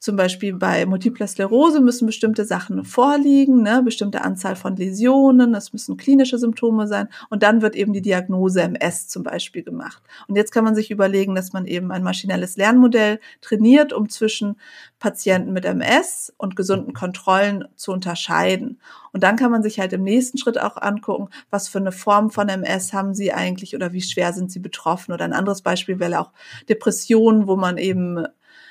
Zum 0.00 0.16
Beispiel 0.16 0.54
bei 0.54 0.86
Multipler 0.86 1.26
Sklerose 1.26 1.82
müssen 1.82 2.06
bestimmte 2.06 2.46
Sachen 2.46 2.84
vorliegen, 2.86 3.62
ne, 3.62 3.82
bestimmte 3.84 4.22
Anzahl 4.22 4.56
von 4.56 4.74
Läsionen, 4.74 5.54
es 5.54 5.74
müssen 5.74 5.98
klinische 5.98 6.38
Symptome 6.38 6.86
sein 6.86 7.08
und 7.28 7.42
dann 7.42 7.60
wird 7.60 7.76
eben 7.76 7.92
die 7.92 8.00
Diagnose 8.00 8.62
MS 8.62 9.08
zum 9.08 9.24
Beispiel 9.24 9.62
gemacht. 9.62 10.02
Und 10.26 10.36
jetzt 10.36 10.52
kann 10.52 10.64
man 10.64 10.74
sich 10.74 10.90
überlegen, 10.90 11.34
dass 11.34 11.52
man 11.52 11.66
eben 11.66 11.92
ein 11.92 12.02
maschinelles 12.02 12.56
Lernmodell 12.56 13.20
trainiert, 13.42 13.92
um 13.92 14.08
zwischen 14.08 14.56
Patienten 14.98 15.52
mit 15.52 15.66
MS 15.66 16.32
und 16.38 16.56
gesunden 16.56 16.94
Kontrollen 16.94 17.66
zu 17.76 17.92
unterscheiden. 17.92 18.80
Und 19.12 19.22
dann 19.22 19.36
kann 19.36 19.50
man 19.50 19.62
sich 19.62 19.80
halt 19.80 19.92
im 19.92 20.02
nächsten 20.02 20.38
Schritt 20.38 20.58
auch 20.58 20.78
angucken, 20.78 21.28
was 21.50 21.68
für 21.68 21.78
eine 21.78 21.92
Form 21.92 22.30
von 22.30 22.48
MS 22.48 22.94
haben 22.94 23.12
sie 23.12 23.34
eigentlich 23.34 23.74
oder 23.74 23.92
wie 23.92 24.00
schwer 24.00 24.32
sind 24.32 24.50
sie 24.50 24.60
betroffen. 24.60 25.12
Oder 25.12 25.26
ein 25.26 25.34
anderes 25.34 25.60
Beispiel 25.60 25.98
wäre 25.98 26.20
auch 26.20 26.32
Depressionen, 26.70 27.46
wo 27.46 27.56
man 27.56 27.76
eben 27.76 28.24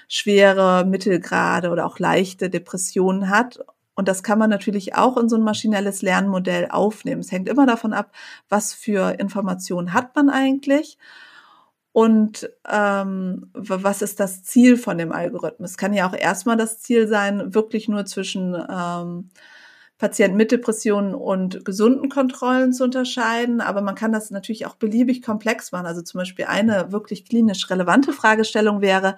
schwere, 0.09 0.85
mittelgrade 0.85 1.69
oder 1.69 1.85
auch 1.85 1.99
leichte 1.99 2.49
Depressionen 2.49 3.29
hat. 3.29 3.59
Und 3.93 4.07
das 4.07 4.23
kann 4.23 4.39
man 4.39 4.49
natürlich 4.49 4.95
auch 4.95 5.15
in 5.17 5.29
so 5.29 5.37
ein 5.37 5.43
maschinelles 5.43 6.01
Lernmodell 6.01 6.67
aufnehmen. 6.69 7.21
Es 7.21 7.31
hängt 7.31 7.47
immer 7.47 7.65
davon 7.65 7.93
ab, 7.93 8.11
was 8.49 8.73
für 8.73 9.19
Informationen 9.19 9.93
hat 9.93 10.15
man 10.15 10.29
eigentlich 10.29 10.97
und 11.91 12.49
ähm, 12.69 13.49
was 13.53 14.01
ist 14.01 14.19
das 14.19 14.43
Ziel 14.43 14.77
von 14.77 14.97
dem 14.97 15.11
Algorithmus. 15.11 15.71
Es 15.71 15.77
kann 15.77 15.93
ja 15.93 16.07
auch 16.07 16.15
erstmal 16.15 16.57
das 16.57 16.79
Ziel 16.79 17.07
sein, 17.07 17.53
wirklich 17.53 17.87
nur 17.87 18.05
zwischen 18.05 18.55
ähm, 18.55 19.29
Patienten 19.97 20.37
mit 20.37 20.51
Depressionen 20.51 21.13
und 21.13 21.65
gesunden 21.65 22.09
Kontrollen 22.09 22.71
zu 22.71 22.85
unterscheiden. 22.85 23.59
Aber 23.59 23.81
man 23.81 23.95
kann 23.95 24.13
das 24.13 24.31
natürlich 24.31 24.65
auch 24.65 24.75
beliebig 24.75 25.21
komplex 25.21 25.71
machen. 25.71 25.87
Also 25.87 26.01
zum 26.01 26.19
Beispiel 26.19 26.45
eine 26.45 26.91
wirklich 26.93 27.25
klinisch 27.25 27.69
relevante 27.69 28.13
Fragestellung 28.13 28.81
wäre, 28.81 29.17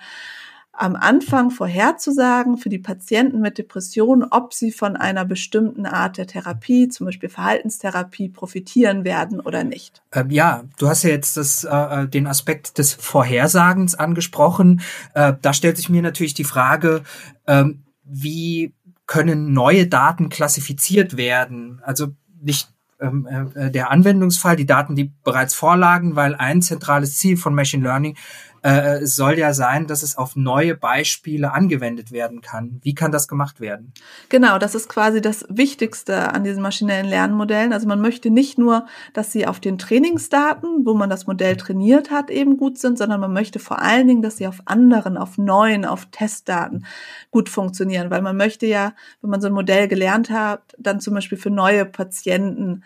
am 0.73 0.95
Anfang 0.95 1.51
vorherzusagen 1.51 2.57
für 2.57 2.69
die 2.69 2.79
Patienten 2.79 3.41
mit 3.41 3.57
Depressionen, 3.57 4.25
ob 4.29 4.53
sie 4.53 4.71
von 4.71 4.95
einer 4.95 5.25
bestimmten 5.25 5.85
Art 5.85 6.17
der 6.17 6.27
Therapie, 6.27 6.87
zum 6.87 7.05
Beispiel 7.05 7.29
Verhaltenstherapie, 7.29 8.29
profitieren 8.29 9.03
werden 9.03 9.41
oder 9.41 9.63
nicht. 9.63 10.01
Ähm, 10.13 10.29
ja, 10.29 10.63
du 10.77 10.87
hast 10.87 11.03
ja 11.03 11.09
jetzt 11.09 11.35
das, 11.35 11.65
äh, 11.65 11.69
äh, 12.03 12.07
den 12.07 12.25
Aspekt 12.25 12.77
des 12.77 12.93
Vorhersagens 12.93 13.95
angesprochen. 13.95 14.81
Äh, 15.13 15.33
da 15.41 15.53
stellt 15.53 15.77
sich 15.77 15.89
mir 15.89 16.01
natürlich 16.01 16.33
die 16.33 16.45
Frage, 16.45 17.03
ähm, 17.47 17.83
wie 18.03 18.73
können 19.07 19.51
neue 19.51 19.87
Daten 19.87 20.29
klassifiziert 20.29 21.17
werden? 21.17 21.81
Also 21.83 22.07
nicht 22.41 22.69
ähm, 23.01 23.27
äh, 23.55 23.69
der 23.71 23.91
Anwendungsfall, 23.91 24.55
die 24.55 24.65
Daten, 24.65 24.95
die 24.95 25.11
bereits 25.23 25.53
vorlagen, 25.53 26.15
weil 26.15 26.35
ein 26.35 26.61
zentrales 26.61 27.17
Ziel 27.17 27.35
von 27.35 27.53
Machine 27.53 27.83
Learning 27.83 28.15
äh, 28.63 28.99
es 28.99 29.15
soll 29.15 29.39
ja 29.39 29.53
sein, 29.53 29.87
dass 29.87 30.03
es 30.03 30.17
auf 30.17 30.35
neue 30.35 30.75
Beispiele 30.75 31.51
angewendet 31.51 32.11
werden 32.11 32.41
kann. 32.41 32.79
Wie 32.83 32.93
kann 32.93 33.11
das 33.11 33.27
gemacht 33.27 33.59
werden? 33.59 33.93
Genau, 34.29 34.59
das 34.59 34.75
ist 34.75 34.87
quasi 34.87 35.21
das 35.21 35.45
Wichtigste 35.49 36.31
an 36.33 36.43
diesen 36.43 36.61
maschinellen 36.61 37.07
Lernmodellen. 37.07 37.73
Also 37.73 37.87
man 37.87 38.01
möchte 38.01 38.29
nicht 38.29 38.57
nur, 38.57 38.85
dass 39.13 39.31
sie 39.31 39.47
auf 39.47 39.59
den 39.59 39.77
Trainingsdaten, 39.77 40.85
wo 40.85 40.93
man 40.93 41.09
das 41.09 41.25
Modell 41.25 41.57
trainiert 41.57 42.11
hat, 42.11 42.29
eben 42.29 42.57
gut 42.57 42.77
sind, 42.77 42.97
sondern 42.97 43.19
man 43.19 43.33
möchte 43.33 43.57
vor 43.59 43.81
allen 43.81 44.07
Dingen, 44.07 44.21
dass 44.21 44.37
sie 44.37 44.47
auf 44.47 44.61
anderen, 44.65 45.17
auf 45.17 45.37
neuen, 45.37 45.85
auf 45.85 46.07
Testdaten 46.11 46.85
gut 47.31 47.49
funktionieren, 47.49 48.11
weil 48.11 48.21
man 48.21 48.37
möchte 48.37 48.67
ja, 48.67 48.93
wenn 49.21 49.31
man 49.31 49.41
so 49.41 49.47
ein 49.47 49.53
Modell 49.53 49.87
gelernt 49.87 50.29
hat, 50.29 50.61
dann 50.77 50.99
zum 50.99 51.15
Beispiel 51.15 51.37
für 51.37 51.49
neue 51.49 51.85
Patienten 51.85 52.83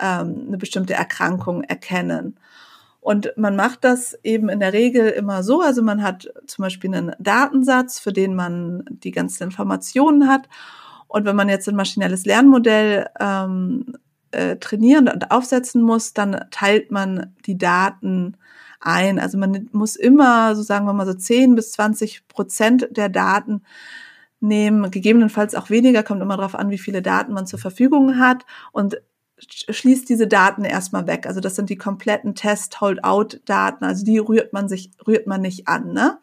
ähm, 0.00 0.46
eine 0.48 0.58
bestimmte 0.58 0.94
Erkrankung 0.94 1.62
erkennen. 1.62 2.36
Und 3.02 3.32
man 3.36 3.56
macht 3.56 3.82
das 3.82 4.16
eben 4.22 4.48
in 4.48 4.60
der 4.60 4.72
Regel 4.72 5.08
immer 5.08 5.42
so. 5.42 5.60
Also 5.60 5.82
man 5.82 6.04
hat 6.04 6.32
zum 6.46 6.62
Beispiel 6.62 6.94
einen 6.94 7.16
Datensatz, 7.18 7.98
für 7.98 8.12
den 8.12 8.36
man 8.36 8.84
die 8.88 9.10
ganzen 9.10 9.42
Informationen 9.42 10.28
hat. 10.28 10.48
Und 11.08 11.24
wenn 11.26 11.34
man 11.34 11.48
jetzt 11.48 11.68
ein 11.68 11.74
maschinelles 11.74 12.24
Lernmodell 12.26 13.08
ähm, 13.18 13.96
äh, 14.30 14.54
trainieren 14.56 15.08
und 15.08 15.32
aufsetzen 15.32 15.82
muss, 15.82 16.14
dann 16.14 16.44
teilt 16.52 16.92
man 16.92 17.34
die 17.44 17.58
Daten 17.58 18.36
ein. 18.78 19.18
Also 19.18 19.36
man 19.36 19.68
muss 19.72 19.96
immer, 19.96 20.54
so 20.54 20.62
sagen 20.62 20.86
wir 20.86 20.92
mal 20.92 21.04
so 21.04 21.14
10 21.14 21.56
bis 21.56 21.72
20 21.72 22.28
Prozent 22.28 22.86
der 22.92 23.08
Daten 23.08 23.62
nehmen, 24.38 24.92
gegebenenfalls 24.92 25.56
auch 25.56 25.70
weniger, 25.70 26.04
kommt 26.04 26.22
immer 26.22 26.36
darauf 26.36 26.54
an, 26.54 26.70
wie 26.70 26.78
viele 26.78 27.02
Daten 27.02 27.32
man 27.32 27.48
zur 27.48 27.58
Verfügung 27.58 28.20
hat. 28.20 28.46
Und 28.70 29.02
schließt 29.48 30.08
diese 30.08 30.26
Daten 30.26 30.64
erstmal 30.64 31.06
weg. 31.06 31.26
Also 31.26 31.40
das 31.40 31.56
sind 31.56 31.70
die 31.70 31.76
kompletten 31.76 32.34
Test-Hold-out-Daten. 32.34 33.84
Also 33.84 34.04
die 34.04 34.18
rührt 34.18 34.52
man 34.52 34.68
sich, 34.68 34.90
rührt 35.06 35.26
man 35.26 35.40
nicht 35.40 35.68
an. 35.68 35.92
Ne? 35.92 36.18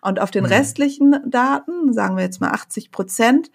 Und 0.00 0.20
auf 0.20 0.30
den 0.30 0.44
mhm. 0.44 0.50
restlichen 0.50 1.16
Daten, 1.26 1.92
sagen 1.92 2.16
wir 2.16 2.24
jetzt 2.24 2.40
mal 2.40 2.50
80 2.50 2.90
Prozent, 2.90 3.50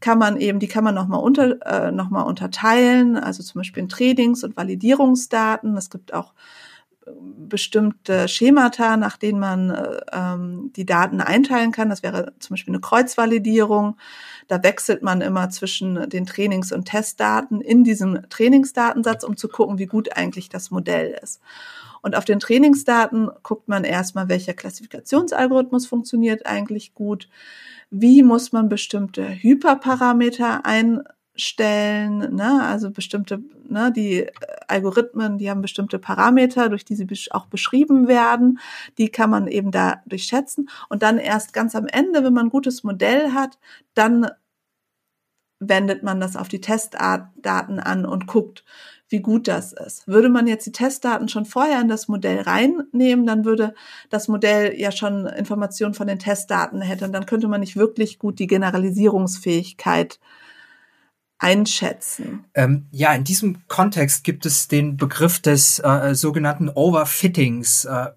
kann 0.00 0.18
man 0.18 0.36
eben, 0.36 0.58
die 0.58 0.68
kann 0.68 0.84
man 0.84 0.94
nochmal 0.94 1.20
unter, 1.20 1.60
äh, 1.66 1.92
noch 1.92 2.10
unterteilen, 2.10 3.16
also 3.16 3.42
zum 3.42 3.60
Beispiel 3.60 3.82
in 3.82 3.88
Trainings- 3.88 4.44
und 4.44 4.56
Validierungsdaten. 4.56 5.76
Es 5.76 5.90
gibt 5.90 6.12
auch 6.12 6.34
äh, 7.06 7.10
bestimmte 7.48 8.28
Schemata, 8.28 8.96
nach 8.96 9.16
denen 9.16 9.40
man 9.40 9.70
äh, 9.70 10.00
ähm, 10.12 10.72
die 10.76 10.86
Daten 10.86 11.20
einteilen 11.20 11.72
kann. 11.72 11.88
Das 11.88 12.02
wäre 12.02 12.32
zum 12.38 12.54
Beispiel 12.54 12.74
eine 12.74 12.80
Kreuzvalidierung. 12.80 13.96
Da 14.48 14.62
wechselt 14.62 15.02
man 15.02 15.20
immer 15.20 15.50
zwischen 15.50 16.08
den 16.08 16.26
Trainings- 16.26 16.72
und 16.72 16.86
Testdaten 16.86 17.60
in 17.60 17.84
diesem 17.84 18.28
Trainingsdatensatz, 18.30 19.22
um 19.22 19.36
zu 19.36 19.48
gucken, 19.48 19.78
wie 19.78 19.86
gut 19.86 20.16
eigentlich 20.16 20.48
das 20.48 20.70
Modell 20.70 21.16
ist. 21.22 21.40
Und 22.02 22.16
auf 22.16 22.24
den 22.24 22.40
Trainingsdaten 22.40 23.28
guckt 23.42 23.68
man 23.68 23.84
erstmal, 23.84 24.28
welcher 24.28 24.54
Klassifikationsalgorithmus 24.54 25.86
funktioniert 25.86 26.46
eigentlich 26.46 26.94
gut. 26.94 27.28
Wie 27.90 28.22
muss 28.22 28.52
man 28.52 28.68
bestimmte 28.68 29.28
Hyperparameter 29.28 30.64
einstellen, 31.38 32.34
ne? 32.34 32.64
also 32.66 32.90
bestimmte, 32.90 33.40
ne, 33.68 33.92
die 33.94 34.26
Algorithmen, 34.66 35.38
die 35.38 35.48
haben 35.48 35.62
bestimmte 35.62 36.00
Parameter, 36.00 36.68
durch 36.68 36.84
die 36.84 36.96
sie 36.96 37.06
auch 37.30 37.46
beschrieben 37.46 38.08
werden, 38.08 38.58
die 38.98 39.08
kann 39.08 39.30
man 39.30 39.46
eben 39.46 39.70
da 39.70 40.02
durchschätzen 40.06 40.68
und 40.88 41.02
dann 41.02 41.18
erst 41.18 41.52
ganz 41.52 41.76
am 41.76 41.86
Ende, 41.86 42.24
wenn 42.24 42.34
man 42.34 42.46
ein 42.46 42.50
gutes 42.50 42.82
Modell 42.82 43.32
hat, 43.32 43.58
dann 43.94 44.26
wendet 45.60 46.02
man 46.02 46.20
das 46.20 46.36
auf 46.36 46.48
die 46.48 46.60
Testdaten 46.60 47.80
an 47.80 48.04
und 48.04 48.26
guckt, 48.26 48.64
wie 49.08 49.20
gut 49.20 49.48
das 49.48 49.72
ist. 49.72 50.06
Würde 50.06 50.28
man 50.28 50.46
jetzt 50.46 50.66
die 50.66 50.72
Testdaten 50.72 51.28
schon 51.28 51.46
vorher 51.46 51.80
in 51.80 51.88
das 51.88 52.08
Modell 52.08 52.40
reinnehmen, 52.42 53.26
dann 53.26 53.44
würde 53.44 53.74
das 54.10 54.28
Modell 54.28 54.78
ja 54.78 54.92
schon 54.92 55.26
Informationen 55.26 55.94
von 55.94 56.06
den 56.08 56.18
Testdaten 56.18 56.80
hätte 56.80 57.04
und 57.06 57.12
dann 57.12 57.26
könnte 57.26 57.48
man 57.48 57.60
nicht 57.60 57.76
wirklich 57.76 58.18
gut 58.18 58.38
die 58.38 58.46
Generalisierungsfähigkeit 58.48 60.20
einschätzen. 61.38 62.44
Ähm, 62.54 62.86
ja, 62.90 63.14
in 63.14 63.24
diesem 63.24 63.66
Kontext 63.68 64.24
gibt 64.24 64.44
es 64.44 64.68
den 64.68 64.96
Begriff 64.96 65.40
des 65.40 65.78
äh, 65.78 66.14
sogenannten 66.14 66.68
Overfittings. 66.68 67.84
Äh, 67.84 68.08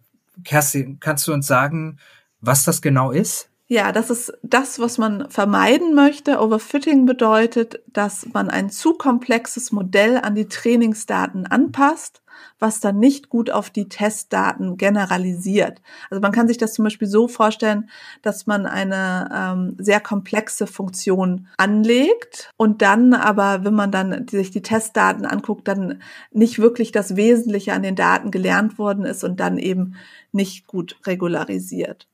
Kerstin, 0.44 1.00
kannst 1.00 1.28
du 1.28 1.34
uns 1.34 1.46
sagen, 1.48 2.00
was 2.40 2.64
das 2.64 2.82
genau 2.82 3.12
ist? 3.12 3.51
Ja, 3.72 3.94
das 3.94 4.10
ist 4.10 4.34
das, 4.44 4.80
was 4.80 4.98
man 4.98 5.30
vermeiden 5.30 5.96
möchte. 5.96 6.42
Overfitting 6.42 7.06
bedeutet, 7.06 7.82
dass 7.88 8.28
man 8.34 8.50
ein 8.50 8.70
zu 8.70 8.96
komplexes 8.96 9.72
Modell 9.72 10.18
an 10.18 10.36
die 10.36 10.50
Trainingsdaten 10.50 11.48
anpasst, 11.48 12.22
was 12.60 12.82
dann 12.82 13.00
nicht 13.00 13.30
gut 13.30 13.50
auf 13.50 13.70
die 13.70 13.88
Testdaten 13.88 14.76
generalisiert. 14.76 15.82
Also 16.10 16.20
man 16.20 16.34
kann 16.34 16.50
sich 16.50 16.58
das 16.58 16.74
zum 16.74 16.84
Beispiel 16.84 17.08
so 17.08 17.30
vorstellen, 17.30 17.90
dass 18.24 18.46
man 18.46 18.66
eine 18.66 19.30
ähm, 19.34 19.78
sehr 19.80 20.02
komplexe 20.02 20.68
Funktion 20.68 21.48
anlegt 21.56 22.52
und 22.58 22.82
dann 22.82 23.14
aber, 23.14 23.64
wenn 23.64 23.74
man 23.74 23.90
dann 23.90 24.28
sich 24.28 24.52
die 24.52 24.64
Testdaten 24.64 25.26
anguckt, 25.26 25.66
dann 25.70 26.02
nicht 26.34 26.60
wirklich 26.60 26.92
das 26.92 27.16
Wesentliche 27.16 27.72
an 27.72 27.84
den 27.84 27.96
Daten 27.96 28.32
gelernt 28.32 28.78
worden 28.78 29.06
ist 29.06 29.24
und 29.24 29.40
dann 29.40 29.58
eben 29.58 29.96
nicht 30.34 30.68
gut 30.68 30.98
regularisiert. 31.08 32.11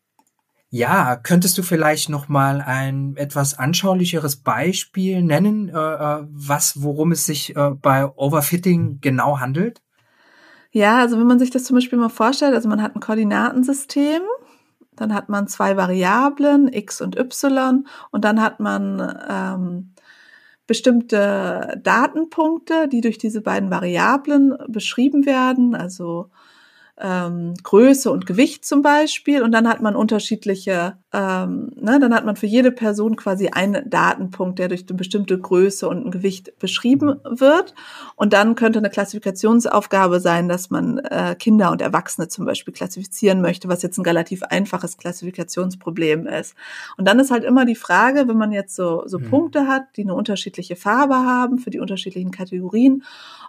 Ja, 0.70 1.16
könntest 1.16 1.58
du 1.58 1.64
vielleicht 1.64 2.10
noch 2.10 2.28
mal 2.28 2.60
ein 2.60 3.16
etwas 3.16 3.58
anschaulicheres 3.58 4.36
Beispiel 4.36 5.22
nennen, 5.22 5.70
äh, 5.70 5.74
äh, 5.74 6.26
was, 6.30 6.82
worum 6.84 7.14
es 7.14 7.26
sich 7.26 7.56
äh, 7.56 7.72
bei 7.72 8.06
Overfitting 8.06 9.00
genau 9.00 9.40
handelt? 9.40 9.82
Ja, 10.72 10.98
also 10.98 11.18
wenn 11.18 11.28
man 11.28 11.40
sich 11.40 11.52
das 11.52 11.64
zum 11.64 11.76
Beispiel 11.76 11.98
mal 11.98 12.10
vorstellt, 12.10 12.54
also 12.54 12.68
man 12.68 12.82
hat 12.82 12.96
ein 12.96 13.00
Koordinatensystem, 13.00 14.22
dann 14.98 15.14
hat 15.14 15.30
man 15.30 15.48
zwei 15.48 15.78
Variablen, 15.78 16.72
x 16.72 17.00
und 17.00 17.18
y, 17.18 17.88
und 18.12 18.26
dann 18.26 18.42
hat 18.42 18.60
man 18.60 19.16
ähm, 19.30 19.94
bestimmte 20.66 21.80
Datenpunkte, 21.82 22.90
die 22.90 23.00
durch 23.00 23.18
diese 23.18 23.42
beiden 23.42 23.72
Variablen 23.72 24.54
beschrieben 24.68 25.26
werden, 25.26 25.76
also 25.76 26.30
ähm, 27.00 27.54
Größe 27.62 28.12
und 28.12 28.26
Gewicht 28.26 28.66
zum 28.66 28.82
Beispiel. 28.82 29.44
Und 29.44 29.52
dann 29.52 29.68
hat 29.68 29.82
man 29.82 29.96
unterschiedliche, 29.96 30.98
ähm, 31.14 31.72
ne, 31.76 32.00
dann 32.00 32.14
hat 32.14 32.26
man 32.26 32.36
für 32.36 32.48
jede 32.48 32.72
Person 32.72 33.16
quasi 33.16 33.50
einen 33.50 33.88
Datenpunkt, 33.90 34.58
der 34.58 34.68
durch 34.68 34.86
eine 34.88 34.98
bestimmte 34.98 35.38
Größe 35.38 35.88
und 35.88 36.06
ein 36.06 36.12
Gewicht 36.12 36.58
beschrieben 36.58 37.20
wird. 37.24 37.76
Und 38.16 38.34
dann 38.34 38.56
könnte 38.56 38.80
eine 38.80 38.90
Klassifikationsaufgabe 38.90 40.20
sein, 40.20 40.50
dass 40.50 40.70
man 40.70 40.98
äh, 41.00 41.36
Kinder 41.38 41.72
und 41.72 41.82
Erwachsene 41.82 42.30
zum 42.30 42.46
Beispiel 42.46 42.74
klassifizieren 42.74 43.42
möchte, 43.42 43.68
was 43.68 43.84
jetzt 43.84 43.98
ein 43.98 44.06
relativ 44.06 44.42
einfaches 44.44 44.98
Klassifikationsproblem 44.98 46.26
ist. 46.26 46.56
Und 46.98 47.08
dann 47.08 47.20
ist 47.20 47.30
halt 47.32 47.44
immer 47.44 47.66
die 47.66 47.76
Frage, 47.76 48.28
wenn 48.28 48.38
man 48.38 48.52
jetzt 48.52 48.76
so, 48.76 49.04
so 49.06 49.20
mhm. 49.20 49.30
Punkte 49.30 49.68
hat, 49.68 49.84
die 49.98 50.02
eine 50.02 50.16
unterschiedliche 50.16 50.76
Farbe 50.76 51.16
haben 51.16 51.60
für 51.60 51.70
die 51.70 51.80
unterschiedlichen 51.80 52.32
Kategorien, 52.32 53.04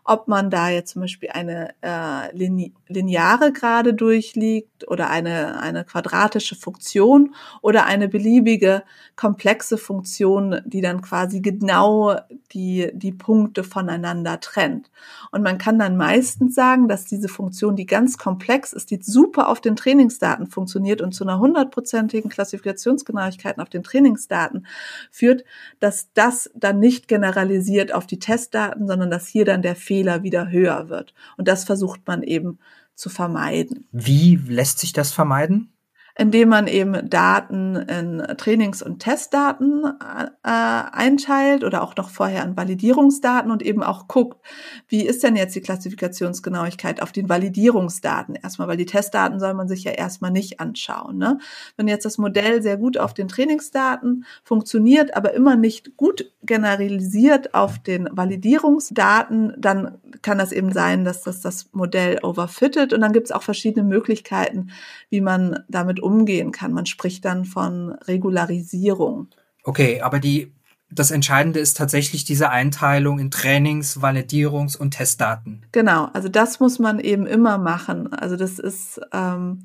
ob 0.04 0.28
man 0.28 0.50
da 0.50 0.70
jetzt 0.70 0.92
zum 0.92 1.02
Beispiel 1.02 1.30
eine 1.30 1.70
äh, 1.82 2.34
lineare 2.34 3.37
Gerade 3.52 3.94
durchliegt 3.94 4.86
oder 4.88 5.10
eine, 5.10 5.60
eine 5.60 5.84
quadratische 5.84 6.54
Funktion 6.54 7.34
oder 7.62 7.86
eine 7.86 8.08
beliebige 8.08 8.82
komplexe 9.16 9.78
Funktion, 9.78 10.60
die 10.64 10.80
dann 10.80 11.02
quasi 11.02 11.40
genau 11.40 12.16
die, 12.52 12.90
die 12.94 13.12
Punkte 13.12 13.64
voneinander 13.64 14.40
trennt. 14.40 14.90
Und 15.32 15.42
man 15.42 15.58
kann 15.58 15.78
dann 15.78 15.96
meistens 15.96 16.54
sagen, 16.54 16.88
dass 16.88 17.04
diese 17.04 17.28
Funktion, 17.28 17.74
die 17.74 17.86
ganz 17.86 18.18
komplex 18.18 18.72
ist, 18.72 18.90
die 18.90 19.00
super 19.02 19.48
auf 19.48 19.60
den 19.60 19.76
Trainingsdaten 19.76 20.46
funktioniert 20.46 21.00
und 21.00 21.12
zu 21.12 21.24
einer 21.24 21.38
hundertprozentigen 21.38 22.30
Klassifikationsgenauigkeit 22.30 23.58
auf 23.58 23.68
den 23.68 23.82
Trainingsdaten 23.82 24.66
führt, 25.10 25.44
dass 25.80 26.12
das 26.14 26.50
dann 26.54 26.78
nicht 26.78 27.08
generalisiert 27.08 27.92
auf 27.92 28.06
die 28.06 28.18
Testdaten, 28.18 28.86
sondern 28.86 29.10
dass 29.10 29.26
hier 29.26 29.44
dann 29.44 29.62
der 29.62 29.76
Fehler 29.76 30.22
wieder 30.22 30.50
höher 30.50 30.88
wird. 30.88 31.14
Und 31.36 31.48
das 31.48 31.64
versucht 31.64 32.06
man 32.06 32.22
eben 32.22 32.58
zu 32.98 33.08
vermeiden. 33.08 33.86
Wie 33.92 34.36
lässt 34.36 34.80
sich 34.80 34.92
das 34.92 35.12
vermeiden? 35.12 35.72
indem 36.18 36.48
man 36.48 36.66
eben 36.66 37.08
Daten 37.08 37.76
in 37.76 38.18
Trainings- 38.36 38.82
und 38.82 38.98
Testdaten 38.98 39.84
äh, 39.84 40.48
einteilt 40.48 41.62
oder 41.62 41.80
auch 41.80 41.94
noch 41.94 42.10
vorher 42.10 42.42
in 42.42 42.56
Validierungsdaten 42.56 43.52
und 43.52 43.62
eben 43.62 43.84
auch 43.84 44.08
guckt, 44.08 44.44
wie 44.88 45.06
ist 45.06 45.22
denn 45.22 45.36
jetzt 45.36 45.54
die 45.54 45.60
Klassifikationsgenauigkeit 45.60 47.00
auf 47.02 47.12
den 47.12 47.28
Validierungsdaten 47.28 48.34
erstmal, 48.34 48.66
weil 48.66 48.76
die 48.76 48.84
Testdaten 48.84 49.38
soll 49.38 49.54
man 49.54 49.68
sich 49.68 49.84
ja 49.84 49.92
erstmal 49.92 50.32
nicht 50.32 50.58
anschauen. 50.58 51.18
Ne? 51.18 51.38
Wenn 51.76 51.86
jetzt 51.86 52.04
das 52.04 52.18
Modell 52.18 52.62
sehr 52.62 52.78
gut 52.78 52.98
auf 52.98 53.14
den 53.14 53.28
Trainingsdaten 53.28 54.24
funktioniert, 54.42 55.16
aber 55.16 55.34
immer 55.34 55.54
nicht 55.54 55.96
gut 55.96 56.32
generalisiert 56.42 57.54
auf 57.54 57.78
den 57.78 58.08
Validierungsdaten, 58.10 59.54
dann 59.56 59.98
kann 60.22 60.38
das 60.38 60.52
eben 60.52 60.72
sein, 60.72 61.04
dass 61.04 61.22
das 61.22 61.40
das 61.40 61.68
Modell 61.72 62.18
overfittet 62.22 62.92
und 62.92 63.00
dann 63.00 63.12
gibt 63.12 63.26
es 63.26 63.32
auch 63.32 63.42
verschiedene 63.42 63.84
Möglichkeiten, 63.84 64.70
wie 65.10 65.20
man 65.20 65.64
damit 65.68 66.00
umgehen 66.00 66.52
kann. 66.52 66.72
Man 66.72 66.86
spricht 66.86 67.24
dann 67.24 67.44
von 67.44 67.92
Regularisierung. 68.06 69.28
Okay, 69.64 70.00
aber 70.00 70.18
die, 70.18 70.52
das 70.90 71.10
Entscheidende 71.10 71.60
ist 71.60 71.76
tatsächlich 71.76 72.24
diese 72.24 72.50
Einteilung 72.50 73.18
in 73.18 73.30
Trainings-, 73.30 73.98
Validierungs- 74.00 74.76
und 74.76 74.92
Testdaten. 74.92 75.62
Genau, 75.72 76.08
also 76.12 76.28
das 76.28 76.60
muss 76.60 76.78
man 76.78 77.00
eben 77.00 77.26
immer 77.26 77.58
machen. 77.58 78.12
Also 78.12 78.36
das 78.36 78.58
ist, 78.58 79.00
ähm, 79.12 79.64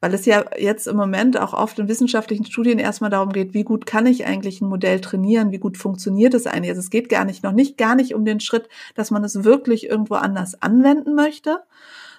weil 0.00 0.14
es 0.14 0.26
ja 0.26 0.44
jetzt 0.56 0.86
im 0.86 0.96
Moment 0.96 1.38
auch 1.40 1.52
oft 1.52 1.78
in 1.78 1.88
wissenschaftlichen 1.88 2.44
Studien 2.44 2.78
erstmal 2.78 3.10
darum 3.10 3.32
geht, 3.32 3.54
wie 3.54 3.64
gut 3.64 3.84
kann 3.86 4.06
ich 4.06 4.26
eigentlich 4.26 4.60
ein 4.60 4.68
Modell 4.68 5.00
trainieren, 5.00 5.50
wie 5.50 5.58
gut 5.58 5.76
funktioniert 5.76 6.34
es 6.34 6.46
eigentlich. 6.46 6.70
Also 6.70 6.80
es 6.80 6.90
geht 6.90 7.08
gar 7.08 7.24
nicht, 7.24 7.42
noch 7.42 7.52
nicht 7.52 7.76
gar 7.76 7.96
nicht 7.96 8.14
um 8.14 8.24
den 8.24 8.40
Schritt, 8.40 8.68
dass 8.94 9.10
man 9.10 9.24
es 9.24 9.42
wirklich 9.44 9.88
irgendwo 9.88 10.14
anders 10.14 10.62
anwenden 10.62 11.14
möchte, 11.14 11.60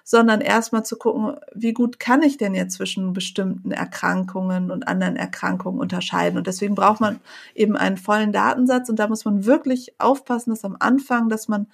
sondern 0.03 0.41
erstmal 0.41 0.83
zu 0.83 0.97
gucken, 0.97 1.37
wie 1.53 1.71
gut 1.71 1.99
kann 1.99 2.21
ich 2.21 2.37
denn 2.37 2.55
jetzt 2.55 2.73
zwischen 2.75 3.13
bestimmten 3.13 3.71
Erkrankungen 3.71 4.71
und 4.71 4.87
anderen 4.87 5.15
Erkrankungen 5.15 5.79
unterscheiden. 5.79 6.37
Und 6.37 6.47
deswegen 6.47 6.75
braucht 6.75 6.99
man 6.99 7.19
eben 7.53 7.77
einen 7.77 7.97
vollen 7.97 8.33
Datensatz 8.33 8.89
und 8.89 8.97
da 8.97 9.07
muss 9.07 9.23
man 9.23 9.45
wirklich 9.45 9.93
aufpassen, 9.99 10.49
dass 10.49 10.65
am 10.65 10.75
Anfang, 10.79 11.29
dass 11.29 11.47
man 11.47 11.67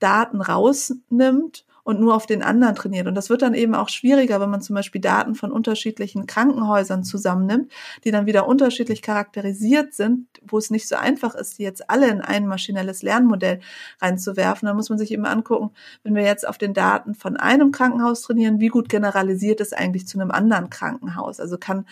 Daten 0.00 0.40
rausnimmt 0.40 1.64
und 1.84 2.00
nur 2.00 2.14
auf 2.14 2.26
den 2.26 2.42
anderen 2.42 2.74
trainiert. 2.74 3.06
Und 3.06 3.14
das 3.14 3.30
wird 3.30 3.42
dann 3.42 3.54
eben 3.54 3.74
auch 3.74 3.90
schwieriger, 3.90 4.40
wenn 4.40 4.50
man 4.50 4.62
zum 4.62 4.74
Beispiel 4.74 5.00
Daten 5.00 5.34
von 5.34 5.52
unterschiedlichen 5.52 6.26
Krankenhäusern 6.26 7.04
zusammennimmt, 7.04 7.70
die 8.04 8.10
dann 8.10 8.26
wieder 8.26 8.48
unterschiedlich 8.48 9.02
charakterisiert 9.02 9.92
sind, 9.92 10.26
wo 10.42 10.58
es 10.58 10.70
nicht 10.70 10.88
so 10.88 10.96
einfach 10.96 11.34
ist, 11.34 11.58
die 11.58 11.62
jetzt 11.62 11.88
alle 11.90 12.08
in 12.08 12.22
ein 12.22 12.46
maschinelles 12.46 13.02
Lernmodell 13.02 13.60
reinzuwerfen. 14.00 14.66
Da 14.66 14.74
muss 14.74 14.88
man 14.88 14.98
sich 14.98 15.12
eben 15.12 15.26
angucken, 15.26 15.70
wenn 16.02 16.14
wir 16.14 16.22
jetzt 16.22 16.48
auf 16.48 16.56
den 16.56 16.72
Daten 16.72 17.14
von 17.14 17.36
einem 17.36 17.70
Krankenhaus 17.70 18.22
trainieren, 18.22 18.60
wie 18.60 18.68
gut 18.68 18.88
generalisiert 18.88 19.60
es 19.60 19.74
eigentlich 19.74 20.08
zu 20.08 20.18
einem 20.18 20.30
anderen 20.30 20.70
Krankenhaus? 20.70 21.38
Also 21.38 21.58
kann 21.58 21.84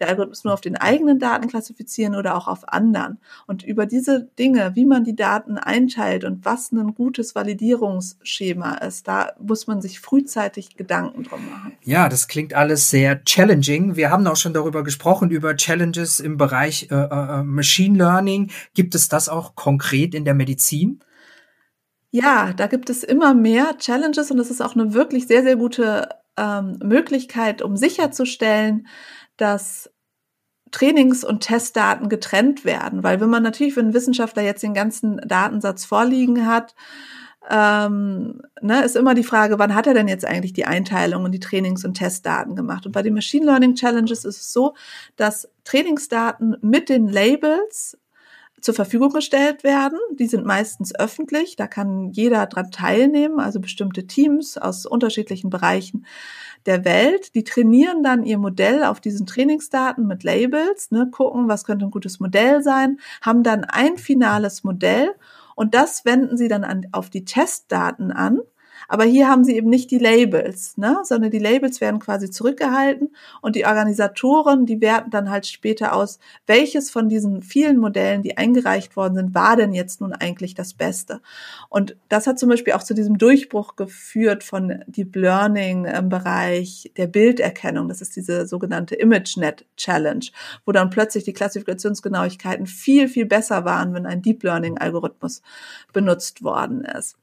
der 0.00 0.08
Algorithmus 0.08 0.42
nur 0.42 0.54
auf 0.54 0.60
den 0.60 0.76
eigenen 0.76 1.20
Daten 1.20 1.46
klassifizieren 1.46 2.16
oder 2.16 2.36
auch 2.36 2.48
auf 2.48 2.68
anderen? 2.72 3.18
Und 3.46 3.62
über 3.62 3.86
diese 3.86 4.24
Dinge, 4.38 4.72
wie 4.74 4.86
man 4.86 5.04
die 5.04 5.14
Daten 5.14 5.56
einteilt 5.56 6.24
und 6.24 6.44
was 6.44 6.72
ein 6.72 6.94
gutes 6.94 7.36
Validierungsschema 7.36 8.74
ist, 8.78 9.06
da 9.06 9.35
muss 9.40 9.66
man 9.66 9.80
sich 9.80 10.00
frühzeitig 10.00 10.76
Gedanken 10.76 11.24
drum 11.24 11.48
machen. 11.50 11.72
Ja, 11.82 12.08
das 12.08 12.28
klingt 12.28 12.54
alles 12.54 12.90
sehr 12.90 13.24
challenging. 13.24 13.96
Wir 13.96 14.10
haben 14.10 14.26
auch 14.26 14.36
schon 14.36 14.54
darüber 14.54 14.82
gesprochen, 14.82 15.30
über 15.30 15.56
Challenges 15.56 16.20
im 16.20 16.36
Bereich 16.36 16.88
äh, 16.90 16.94
äh, 16.94 17.42
Machine 17.42 17.98
Learning. 17.98 18.50
Gibt 18.74 18.94
es 18.94 19.08
das 19.08 19.28
auch 19.28 19.54
konkret 19.54 20.14
in 20.14 20.24
der 20.24 20.34
Medizin? 20.34 21.00
Ja, 22.10 22.52
da 22.52 22.66
gibt 22.66 22.88
es 22.88 23.04
immer 23.04 23.34
mehr 23.34 23.76
Challenges 23.78 24.30
und 24.30 24.38
das 24.38 24.50
ist 24.50 24.62
auch 24.62 24.74
eine 24.74 24.94
wirklich 24.94 25.26
sehr, 25.26 25.42
sehr 25.42 25.56
gute 25.56 26.08
ähm, 26.36 26.78
Möglichkeit, 26.82 27.62
um 27.62 27.76
sicherzustellen, 27.76 28.86
dass 29.36 29.90
Trainings- 30.70 31.24
und 31.24 31.40
Testdaten 31.40 32.08
getrennt 32.08 32.64
werden. 32.64 33.02
Weil 33.02 33.20
wenn 33.20 33.30
man 33.30 33.42
natürlich, 33.42 33.76
wenn 33.76 33.88
ein 33.88 33.94
Wissenschaftler 33.94 34.42
jetzt 34.42 34.62
den 34.62 34.74
ganzen 34.74 35.18
Datensatz 35.18 35.84
vorliegen 35.84 36.46
hat, 36.46 36.74
ähm, 37.48 38.40
ne, 38.60 38.84
ist 38.84 38.96
immer 38.96 39.14
die 39.14 39.22
Frage, 39.22 39.58
wann 39.58 39.74
hat 39.74 39.86
er 39.86 39.94
denn 39.94 40.08
jetzt 40.08 40.24
eigentlich 40.24 40.52
die 40.52 40.64
Einteilung 40.64 41.24
und 41.24 41.32
die 41.32 41.40
Trainings- 41.40 41.84
und 41.84 41.94
Testdaten 41.94 42.56
gemacht? 42.56 42.86
Und 42.86 42.92
bei 42.92 43.02
den 43.02 43.14
Machine 43.14 43.46
Learning 43.46 43.74
Challenges 43.74 44.24
ist 44.24 44.40
es 44.40 44.52
so, 44.52 44.74
dass 45.16 45.48
Trainingsdaten 45.64 46.56
mit 46.60 46.88
den 46.88 47.08
Labels 47.08 47.98
zur 48.60 48.74
Verfügung 48.74 49.10
gestellt 49.12 49.62
werden. 49.64 49.98
Die 50.18 50.26
sind 50.26 50.44
meistens 50.44 50.92
öffentlich, 50.94 51.56
da 51.56 51.68
kann 51.68 52.10
jeder 52.10 52.46
dran 52.46 52.70
teilnehmen, 52.72 53.38
also 53.38 53.60
bestimmte 53.60 54.06
Teams 54.06 54.58
aus 54.58 54.86
unterschiedlichen 54.86 55.50
Bereichen 55.50 56.04
der 56.64 56.84
Welt. 56.84 57.34
Die 57.36 57.44
trainieren 57.44 58.02
dann 58.02 58.24
ihr 58.24 58.38
Modell 58.38 58.82
auf 58.82 59.00
diesen 59.00 59.26
Trainingsdaten 59.26 60.06
mit 60.06 60.24
Labels, 60.24 60.90
ne, 60.90 61.08
gucken, 61.12 61.48
was 61.48 61.64
könnte 61.64 61.84
ein 61.84 61.92
gutes 61.92 62.18
Modell 62.18 62.62
sein, 62.62 62.98
haben 63.22 63.42
dann 63.44 63.64
ein 63.64 63.98
finales 63.98 64.64
Modell 64.64 65.14
und 65.56 65.74
das 65.74 66.04
wenden 66.04 66.36
sie 66.36 66.46
dann 66.46 66.62
an, 66.62 66.86
auf 66.92 67.10
die 67.10 67.24
Testdaten 67.24 68.12
an 68.12 68.40
aber 68.88 69.04
hier 69.04 69.28
haben 69.28 69.44
sie 69.44 69.56
eben 69.56 69.68
nicht 69.68 69.90
die 69.90 69.98
Labels, 69.98 70.76
ne? 70.76 70.98
sondern 71.02 71.30
die 71.30 71.38
Labels 71.38 71.80
werden 71.80 72.00
quasi 72.00 72.30
zurückgehalten 72.30 73.14
und 73.40 73.56
die 73.56 73.66
Organisatoren, 73.66 74.66
die 74.66 74.80
werten 74.80 75.10
dann 75.10 75.30
halt 75.30 75.46
später 75.46 75.94
aus, 75.94 76.18
welches 76.46 76.90
von 76.90 77.08
diesen 77.08 77.42
vielen 77.42 77.78
Modellen, 77.78 78.22
die 78.22 78.36
eingereicht 78.36 78.96
worden 78.96 79.14
sind, 79.14 79.34
war 79.34 79.56
denn 79.56 79.72
jetzt 79.72 80.00
nun 80.00 80.12
eigentlich 80.12 80.54
das 80.54 80.74
Beste. 80.74 81.20
Und 81.68 81.96
das 82.08 82.26
hat 82.26 82.38
zum 82.38 82.48
Beispiel 82.48 82.74
auch 82.74 82.82
zu 82.82 82.94
diesem 82.94 83.18
Durchbruch 83.18 83.76
geführt 83.76 84.44
von 84.44 84.82
Deep 84.86 85.16
Learning 85.16 85.84
im 85.86 86.08
Bereich 86.08 86.92
der 86.96 87.06
Bilderkennung. 87.06 87.88
Das 87.88 88.00
ist 88.00 88.16
diese 88.16 88.46
sogenannte 88.46 88.94
ImageNet 88.94 89.66
Challenge, 89.76 90.26
wo 90.64 90.72
dann 90.72 90.90
plötzlich 90.90 91.24
die 91.24 91.32
Klassifikationsgenauigkeiten 91.32 92.66
viel, 92.66 93.08
viel 93.08 93.26
besser 93.26 93.64
waren, 93.64 93.94
wenn 93.94 94.06
ein 94.06 94.22
Deep 94.22 94.42
Learning 94.42 94.78
Algorithmus 94.78 95.42
benutzt 95.92 96.42
worden 96.42 96.84
ist. 96.84 97.16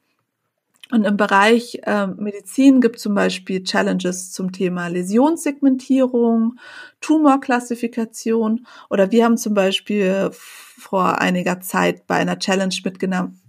Und 0.94 1.02
im 1.02 1.16
Bereich 1.16 1.80
äh, 1.82 2.06
Medizin 2.06 2.80
gibt 2.80 3.00
zum 3.00 3.16
Beispiel 3.16 3.64
Challenges 3.64 4.30
zum 4.30 4.52
Thema 4.52 4.86
Läsionssegmentierung, 4.86 6.60
Tumorklassifikation 7.00 8.64
oder 8.88 9.10
wir 9.10 9.24
haben 9.24 9.36
zum 9.36 9.54
Beispiel 9.54 10.30
vor 10.30 11.20
einiger 11.20 11.60
Zeit 11.60 12.06
bei 12.06 12.14
einer 12.14 12.38
Challenge 12.38 12.72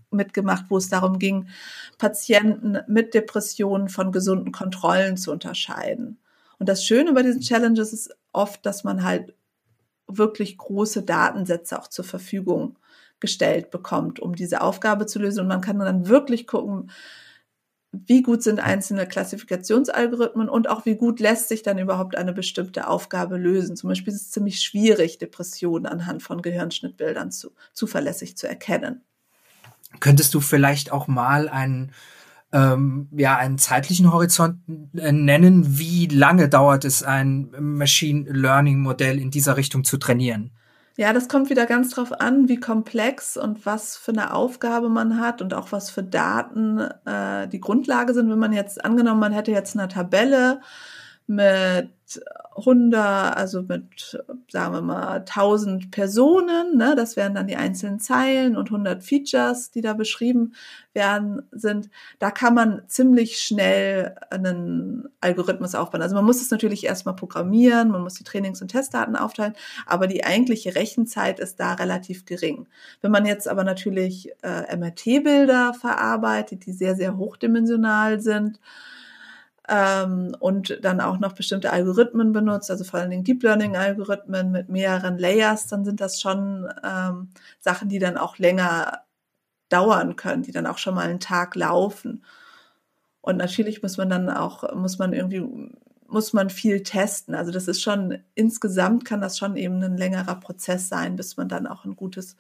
mitgemacht, 0.09 0.65
wo 0.69 0.77
es 0.77 0.89
darum 0.89 1.19
ging, 1.19 1.47
Patienten 1.99 2.79
mit 2.87 3.13
Depressionen 3.13 3.89
von 3.89 4.11
gesunden 4.11 4.51
Kontrollen 4.51 5.15
zu 5.15 5.31
unterscheiden. 5.31 6.17
Und 6.57 6.67
das 6.67 6.83
Schöne 6.83 7.13
bei 7.13 7.21
diesen 7.21 7.41
Challenges 7.41 7.93
ist 7.93 8.09
oft, 8.33 8.65
dass 8.65 8.83
man 8.83 9.03
halt 9.03 9.35
wirklich 10.07 10.57
große 10.57 11.03
Datensätze 11.03 11.79
auch 11.79 11.89
zur 11.89 12.05
Verfügung 12.05 12.79
gestellt 13.19 13.69
bekommt, 13.69 14.19
um 14.19 14.33
diese 14.33 14.61
Aufgabe 14.61 15.05
zu 15.05 15.19
lösen. 15.19 15.41
Und 15.41 15.47
man 15.47 15.61
kann 15.61 15.77
dann 15.77 16.07
wirklich 16.07 16.47
gucken, 16.47 16.89
wie 18.05 18.21
gut 18.21 18.43
sind 18.43 18.59
einzelne 18.59 19.07
Klassifikationsalgorithmen 19.07 20.49
und 20.49 20.69
auch 20.69 20.85
wie 20.85 20.95
gut 20.95 21.19
lässt 21.19 21.47
sich 21.47 21.63
dann 21.63 21.77
überhaupt 21.77 22.15
eine 22.15 22.33
bestimmte 22.33 22.87
Aufgabe 22.87 23.37
lösen. 23.37 23.75
Zum 23.75 23.89
Beispiel 23.89 24.13
ist 24.13 24.21
es 24.21 24.31
ziemlich 24.31 24.61
schwierig, 24.61 25.17
Depressionen 25.17 25.85
anhand 25.85 26.23
von 26.23 26.41
Gehirnschnittbildern 26.41 27.31
zu, 27.31 27.51
zuverlässig 27.73 28.37
zu 28.37 28.47
erkennen. 28.47 29.01
Könntest 29.99 30.33
du 30.33 30.41
vielleicht 30.41 30.91
auch 30.91 31.07
mal 31.07 31.49
einen, 31.49 31.91
ähm, 32.51 33.07
ja, 33.11 33.37
einen 33.37 33.57
zeitlichen 33.57 34.11
Horizont 34.11 34.59
äh, 34.95 35.11
nennen? 35.11 35.77
Wie 35.77 36.07
lange 36.07 36.49
dauert 36.49 36.85
es, 36.85 37.03
ein 37.03 37.49
Machine 37.59 38.29
Learning 38.29 38.79
Modell 38.79 39.19
in 39.19 39.31
dieser 39.31 39.57
Richtung 39.57 39.83
zu 39.83 39.97
trainieren? 39.97 40.51
Ja, 40.97 41.11
das 41.11 41.27
kommt 41.27 41.49
wieder 41.49 41.65
ganz 41.65 41.89
drauf 41.89 42.21
an, 42.21 42.47
wie 42.47 42.59
komplex 42.59 43.35
und 43.35 43.65
was 43.65 43.97
für 43.97 44.11
eine 44.11 44.33
Aufgabe 44.33 44.87
man 44.87 45.19
hat 45.19 45.41
und 45.41 45.53
auch 45.53 45.73
was 45.73 45.89
für 45.89 46.03
Daten 46.03 46.79
äh, 47.05 47.49
die 47.49 47.59
Grundlage 47.59 48.13
sind. 48.13 48.29
Wenn 48.29 48.39
man 48.39 48.53
jetzt 48.53 48.83
angenommen, 48.85 49.19
man 49.19 49.33
hätte 49.33 49.51
jetzt 49.51 49.77
eine 49.77 49.89
Tabelle 49.89 50.61
mit 51.27 51.89
100, 52.57 53.35
also 53.35 53.63
mit, 53.63 54.17
sagen 54.49 54.73
wir 54.73 54.81
mal, 54.81 55.19
1000 55.19 55.91
Personen, 55.91 56.77
ne, 56.77 56.95
das 56.95 57.17
wären 57.17 57.35
dann 57.35 57.47
die 57.47 57.57
einzelnen 57.57 57.99
Zeilen 57.99 58.55
und 58.55 58.67
100 58.67 59.03
Features, 59.03 59.71
die 59.71 59.81
da 59.81 59.93
beschrieben 59.93 60.53
werden, 60.93 61.41
sind, 61.51 61.89
da 62.19 62.31
kann 62.31 62.53
man 62.53 62.83
ziemlich 62.87 63.39
schnell 63.41 64.15
einen 64.29 65.09
Algorithmus 65.19 65.75
aufbauen. 65.75 66.01
Also 66.01 66.15
man 66.15 66.23
muss 66.23 66.41
es 66.41 66.49
natürlich 66.49 66.85
erstmal 66.85 67.15
programmieren, 67.15 67.89
man 67.91 68.01
muss 68.01 68.13
die 68.13 68.23
Trainings- 68.23 68.61
und 68.61 68.69
Testdaten 68.69 69.17
aufteilen, 69.17 69.53
aber 69.85 70.07
die 70.07 70.23
eigentliche 70.23 70.75
Rechenzeit 70.75 71.39
ist 71.39 71.59
da 71.59 71.73
relativ 71.73 72.25
gering. 72.25 72.67
Wenn 73.01 73.11
man 73.11 73.25
jetzt 73.25 73.49
aber 73.49 73.65
natürlich 73.65 74.29
äh, 74.43 74.75
MRT-Bilder 74.75 75.73
verarbeitet, 75.73 76.65
die 76.65 76.71
sehr, 76.71 76.95
sehr 76.95 77.17
hochdimensional 77.17 78.21
sind, 78.21 78.59
ähm, 79.67 80.35
und 80.39 80.77
dann 80.83 81.01
auch 81.01 81.19
noch 81.19 81.33
bestimmte 81.33 81.71
Algorithmen 81.71 82.31
benutzt, 82.33 82.69
also 82.69 82.83
vor 82.83 82.99
allen 82.99 83.09
Dingen 83.09 83.23
Deep 83.23 83.43
Learning 83.43 83.75
Algorithmen 83.75 84.51
mit 84.51 84.69
mehreren 84.69 85.17
Layers, 85.17 85.67
dann 85.67 85.85
sind 85.85 86.01
das 86.01 86.21
schon 86.21 86.69
ähm, 86.83 87.29
Sachen, 87.59 87.89
die 87.89 87.99
dann 87.99 88.17
auch 88.17 88.37
länger 88.37 89.03
dauern 89.69 90.15
können, 90.15 90.43
die 90.43 90.51
dann 90.51 90.67
auch 90.67 90.77
schon 90.77 90.95
mal 90.95 91.07
einen 91.07 91.19
Tag 91.19 91.55
laufen. 91.55 92.23
Und 93.21 93.37
natürlich 93.37 93.81
muss 93.81 93.97
man 93.97 94.09
dann 94.09 94.29
auch, 94.29 94.73
muss 94.75 94.99
man 94.99 95.13
irgendwie, 95.13 95.71
muss 96.07 96.33
man 96.33 96.49
viel 96.51 96.83
testen. 96.83 97.33
Also 97.33 97.51
das 97.51 97.67
ist 97.67 97.81
schon, 97.81 98.19
insgesamt 98.35 99.05
kann 99.05 99.21
das 99.21 99.37
schon 99.37 99.57
eben 99.57 99.81
ein 99.83 99.97
längerer 99.97 100.35
Prozess 100.35 100.89
sein, 100.89 101.15
bis 101.15 101.37
man 101.37 101.49
dann 101.49 101.65
auch 101.65 101.85
ein 101.85 101.95
gutes 101.95 102.35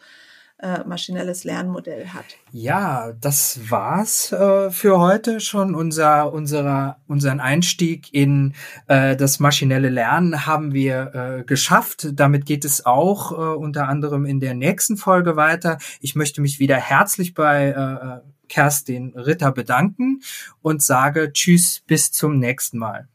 äh, 0.59 0.83
maschinelles 0.85 1.43
Lernmodell 1.43 2.07
hat. 2.07 2.25
Ja, 2.51 3.11
das 3.19 3.59
war's 3.69 4.31
äh, 4.31 4.71
für 4.71 4.99
heute 4.99 5.39
schon. 5.39 5.75
Unser, 5.75 6.31
unserer, 6.31 6.97
unseren 7.07 7.39
Einstieg 7.39 8.13
in 8.13 8.53
äh, 8.87 9.15
das 9.15 9.39
maschinelle 9.39 9.89
Lernen 9.89 10.45
haben 10.45 10.73
wir 10.73 11.13
äh, 11.13 11.43
geschafft. 11.43 12.07
Damit 12.13 12.45
geht 12.45 12.63
es 12.63 12.85
auch 12.85 13.31
äh, 13.31 13.35
unter 13.35 13.89
anderem 13.89 14.25
in 14.25 14.39
der 14.39 14.53
nächsten 14.53 14.97
Folge 14.97 15.35
weiter. 15.35 15.77
Ich 15.99 16.15
möchte 16.15 16.41
mich 16.41 16.59
wieder 16.59 16.77
herzlich 16.77 17.33
bei 17.33 17.69
äh, 17.69 18.29
Kerstin 18.47 19.13
Ritter 19.15 19.51
bedanken 19.51 20.21
und 20.61 20.81
sage 20.81 21.33
Tschüss, 21.33 21.81
bis 21.85 22.11
zum 22.11 22.39
nächsten 22.39 22.77
Mal. 22.77 23.07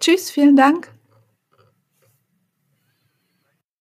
Tschüss, 0.00 0.30
vielen 0.30 0.56
Dank. 0.56 0.97